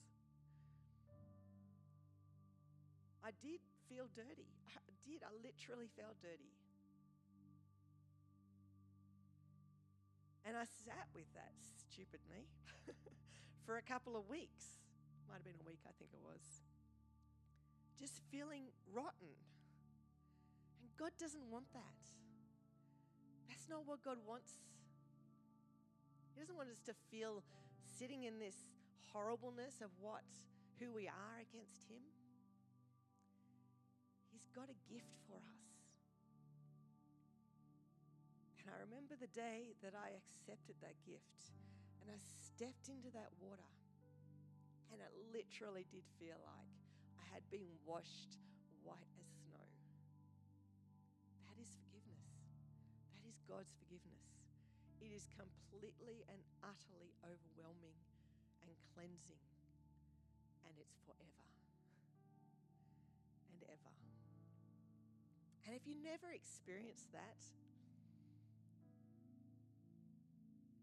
I 3.22 3.30
did 3.38 3.62
feel 3.86 4.10
dirty. 4.18 4.50
I 4.74 4.92
did. 5.06 5.22
I 5.22 5.30
literally 5.46 5.90
felt 5.94 6.18
dirty. 6.22 6.50
And 10.42 10.58
I 10.58 10.66
sat 10.66 11.06
with 11.14 11.30
that 11.38 11.54
stupid 11.62 12.20
me 12.26 12.50
for 13.66 13.78
a 13.78 13.86
couple 13.86 14.18
of 14.18 14.26
weeks. 14.26 14.82
Might 15.30 15.46
have 15.46 15.46
been 15.46 15.62
a 15.62 15.70
week, 15.70 15.86
I 15.86 15.94
think 16.02 16.12
it 16.12 16.24
was 16.26 16.66
just 18.02 18.20
feeling 18.34 18.74
rotten. 18.90 19.38
And 20.82 20.90
God 20.98 21.14
doesn't 21.22 21.46
want 21.54 21.70
that. 21.78 21.96
Not 23.72 23.88
what 23.88 24.04
God 24.04 24.20
wants. 24.28 24.60
He 26.36 26.44
doesn't 26.44 26.60
want 26.60 26.68
us 26.68 26.84
to 26.92 26.94
feel 27.08 27.40
sitting 27.88 28.28
in 28.28 28.36
this 28.36 28.68
horribleness 29.16 29.80
of 29.80 29.96
what 29.96 30.28
who 30.76 30.92
we 30.92 31.08
are 31.08 31.40
against 31.40 31.88
him. 31.88 32.04
He's 34.28 34.52
got 34.52 34.68
a 34.68 34.76
gift 34.92 35.16
for 35.24 35.40
us. 35.40 35.72
And 38.60 38.76
I 38.76 38.84
remember 38.84 39.16
the 39.16 39.32
day 39.32 39.72
that 39.80 39.96
I 39.96 40.20
accepted 40.20 40.76
that 40.84 41.00
gift 41.08 41.56
and 42.04 42.12
I 42.12 42.20
stepped 42.44 42.92
into 42.92 43.08
that 43.16 43.32
water. 43.40 43.72
And 44.92 45.00
it 45.00 45.16
literally 45.32 45.88
did 45.88 46.04
feel 46.20 46.36
like 46.44 46.76
I 47.16 47.24
had 47.32 47.48
been 47.48 47.72
washed 47.88 48.36
white 48.84 49.16
as 49.16 49.31
God's 53.52 53.76
forgiveness. 53.84 54.32
It 55.04 55.12
is 55.12 55.28
completely 55.36 56.24
and 56.32 56.40
utterly 56.64 57.12
overwhelming 57.20 58.00
and 58.64 58.72
cleansing, 58.96 59.44
and 60.64 60.74
it's 60.80 60.96
forever 61.04 61.44
and 63.52 63.60
ever. 63.68 63.94
And 65.68 65.76
if 65.76 65.84
you 65.84 66.00
never 66.00 66.32
experience 66.32 67.12
that, 67.12 67.44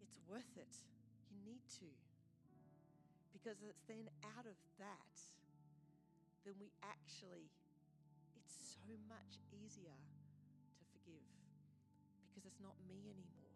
it's 0.05 0.21
worth 0.29 0.53
it. 0.61 0.77
You 1.33 1.41
need 1.41 1.65
to. 1.81 1.89
Because 3.33 3.65
it's 3.65 3.81
then 3.89 4.13
out 4.37 4.45
of 4.45 4.61
that, 4.77 5.17
then 6.45 6.61
we 6.61 6.69
actually, 6.85 7.49
it's 8.37 8.77
so 8.77 8.93
much 9.09 9.41
easier 9.57 9.97
to 10.77 10.83
forgive 10.93 11.38
it's 12.49 12.65
not 12.65 12.81
me 12.89 13.13
anymore. 13.13 13.53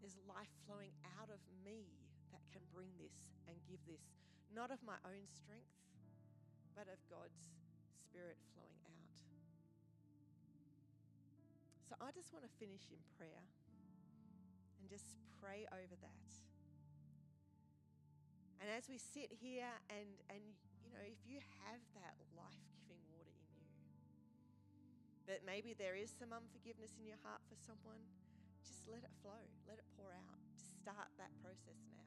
There's 0.00 0.16
life 0.24 0.48
flowing 0.64 0.96
out 1.20 1.28
of 1.28 1.44
me 1.60 1.92
that 2.32 2.40
can 2.56 2.64
bring 2.72 2.88
this 2.96 3.12
and 3.44 3.60
give 3.68 3.84
this, 3.84 4.00
not 4.48 4.72
of 4.72 4.80
my 4.80 4.96
own 5.04 5.28
strength, 5.28 5.76
but 6.72 6.88
of 6.88 6.96
God's 7.12 7.36
Spirit 8.00 8.40
flowing 8.56 8.80
out. 8.88 9.12
So 11.84 11.94
I 12.00 12.10
just 12.16 12.32
want 12.32 12.48
to 12.48 12.52
finish 12.56 12.88
in 12.88 12.98
prayer 13.20 13.44
and 14.80 14.88
just 14.88 15.20
pray 15.38 15.68
over 15.68 15.96
that. 16.00 16.30
And 18.58 18.72
as 18.72 18.88
we 18.88 18.96
sit 18.96 19.30
here 19.30 19.70
and 19.92 20.10
and 20.32 20.42
you 20.82 20.90
know, 20.90 21.04
if 21.04 21.20
you 21.28 21.38
have 21.62 21.78
that 21.94 22.16
you, 22.34 22.65
but 25.26 25.42
maybe 25.42 25.74
there 25.74 25.98
is 25.98 26.14
some 26.14 26.30
unforgiveness 26.30 26.94
in 26.94 27.04
your 27.04 27.18
heart 27.26 27.42
for 27.50 27.58
someone, 27.58 27.98
just 28.62 28.86
let 28.86 29.02
it 29.02 29.10
flow, 29.20 29.42
let 29.66 29.82
it 29.82 29.88
pour 29.98 30.14
out. 30.14 30.38
Just 30.54 30.78
start 30.78 31.10
that 31.18 31.34
process 31.42 31.82
now. 31.90 32.06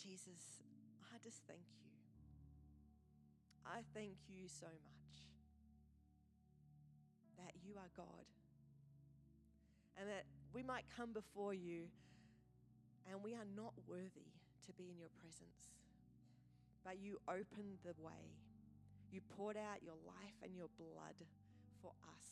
Jesus, 0.00 0.64
I 1.12 1.20
just 1.20 1.44
thank 1.44 1.68
you. 1.76 1.92
I 3.66 3.84
thank 3.92 4.16
you 4.32 4.48
so 4.48 4.72
much 4.72 5.16
that 7.36 7.52
you 7.60 7.76
are 7.76 7.90
God 7.96 8.24
and 9.98 10.08
that 10.08 10.24
we 10.54 10.62
might 10.62 10.84
come 10.96 11.12
before 11.12 11.52
you 11.52 11.92
and 13.10 13.22
we 13.22 13.34
are 13.34 13.48
not 13.56 13.74
worthy 13.86 14.32
to 14.66 14.72
be 14.72 14.88
in 14.90 14.98
your 14.98 15.12
presence. 15.20 15.74
But 16.84 16.98
you 16.98 17.18
opened 17.28 17.82
the 17.84 17.94
way. 17.98 18.38
You 19.10 19.20
poured 19.36 19.56
out 19.56 19.82
your 19.82 19.96
life 20.04 20.36
and 20.42 20.54
your 20.56 20.68
blood 20.76 21.16
for 21.80 21.92
us 22.10 22.26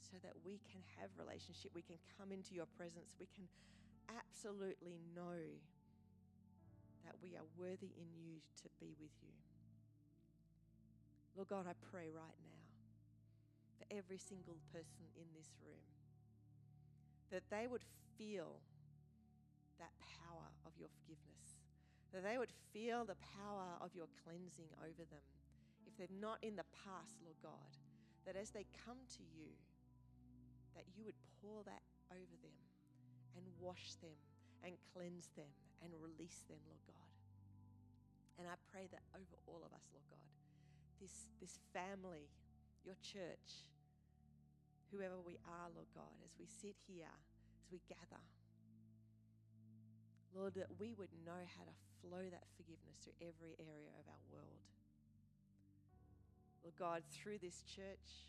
so 0.00 0.18
that 0.22 0.34
we 0.44 0.60
can 0.68 0.82
have 1.00 1.08
relationship. 1.16 1.72
We 1.74 1.82
can 1.82 1.96
come 2.18 2.32
into 2.32 2.54
your 2.54 2.68
presence. 2.76 3.14
We 3.18 3.28
can 3.32 3.48
absolutely 4.10 5.00
know 5.16 5.40
that 7.06 7.16
we 7.22 7.34
are 7.34 7.46
worthy 7.56 7.94
in 7.96 8.08
you 8.14 8.42
to 8.62 8.68
be 8.78 8.94
with 9.00 9.14
you. 9.22 9.34
Lord 11.34 11.48
God, 11.48 11.64
I 11.66 11.74
pray 11.90 12.12
right 12.12 12.38
now 12.44 12.62
for 13.78 13.86
every 13.88 14.18
single 14.18 14.60
person 14.70 15.08
in 15.16 15.24
this 15.32 15.48
room 15.64 15.86
that 17.32 17.42
they 17.48 17.66
would 17.66 17.82
feel 18.18 18.60
that 19.80 19.90
power 19.98 20.52
of 20.68 20.72
your 20.76 20.92
forgiveness, 21.00 21.56
that 22.12 22.22
they 22.22 22.36
would 22.36 22.52
feel 22.72 23.08
the 23.08 23.16
power 23.40 23.80
of 23.80 23.96
your 23.96 24.06
cleansing 24.22 24.68
over 24.84 25.08
them. 25.08 25.24
If 25.92 26.00
they're 26.00 26.20
not 26.24 26.40
in 26.40 26.56
the 26.56 26.64
past, 26.72 27.20
Lord 27.20 27.36
God, 27.44 27.68
that 28.24 28.32
as 28.32 28.48
they 28.48 28.64
come 28.72 28.96
to 29.20 29.22
you, 29.36 29.52
that 30.72 30.88
you 30.96 31.04
would 31.04 31.20
pour 31.44 31.60
that 31.68 31.84
over 32.08 32.36
them 32.40 32.56
and 33.36 33.44
wash 33.60 33.92
them 34.00 34.16
and 34.64 34.72
cleanse 34.96 35.28
them 35.36 35.52
and 35.84 35.92
release 36.00 36.48
them, 36.48 36.64
Lord 36.64 36.80
God. 36.88 37.12
And 38.40 38.48
I 38.48 38.56
pray 38.72 38.88
that 38.88 39.04
over 39.12 39.36
all 39.44 39.60
of 39.60 39.76
us, 39.76 39.84
Lord 39.92 40.08
God, 40.08 40.32
this, 40.96 41.28
this 41.44 41.60
family, 41.76 42.32
your 42.88 42.96
church, 43.04 43.68
whoever 44.88 45.20
we 45.20 45.36
are, 45.44 45.68
Lord 45.76 45.92
God, 45.92 46.16
as 46.24 46.32
we 46.40 46.48
sit 46.48 46.80
here, 46.88 47.12
as 47.60 47.68
we 47.68 47.84
gather, 47.84 48.24
Lord, 50.32 50.56
that 50.56 50.72
we 50.80 50.96
would 50.96 51.12
know 51.28 51.44
how 51.52 51.68
to 51.68 51.76
flow 52.00 52.24
that 52.32 52.48
forgiveness 52.56 52.96
through 53.04 53.20
every 53.20 53.52
area 53.60 53.92
of 54.00 54.08
our 54.08 54.24
world. 54.32 54.64
Lord 56.62 56.76
God, 56.78 57.02
through 57.10 57.38
this 57.38 57.62
church, 57.66 58.26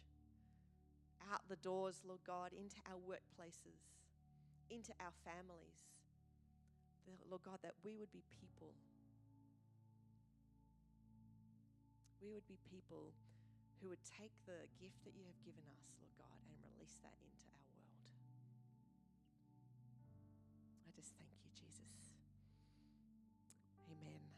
out 1.32 1.46
the 1.48 1.56
doors, 1.62 2.02
Lord 2.04 2.22
God, 2.26 2.52
into 2.52 2.82
our 2.90 3.00
workplaces, 3.00 3.94
into 4.70 4.92
our 5.00 5.14
families. 5.24 5.94
Lord 7.30 7.44
God, 7.44 7.60
that 7.64 7.76
we 7.84 7.96
would 7.96 8.12
be 8.12 8.24
people. 8.42 8.74
We 12.22 12.32
would 12.32 12.48
be 12.48 12.58
people 12.72 13.12
who 13.82 13.90
would 13.90 14.04
take 14.08 14.32
the 14.48 14.66
gift 14.80 15.04
that 15.04 15.12
you 15.12 15.28
have 15.28 15.40
given 15.44 15.68
us, 15.68 15.84
Lord 16.00 16.16
God, 16.16 16.40
and 16.48 16.56
release 16.64 16.96
that 17.04 17.20
into 17.20 17.44
our 17.52 17.60
world. 17.68 17.92
I 20.88 20.92
just 20.96 21.12
thank 21.20 21.36
you, 21.44 21.52
Jesus. 21.52 22.16
Amen. 23.92 24.33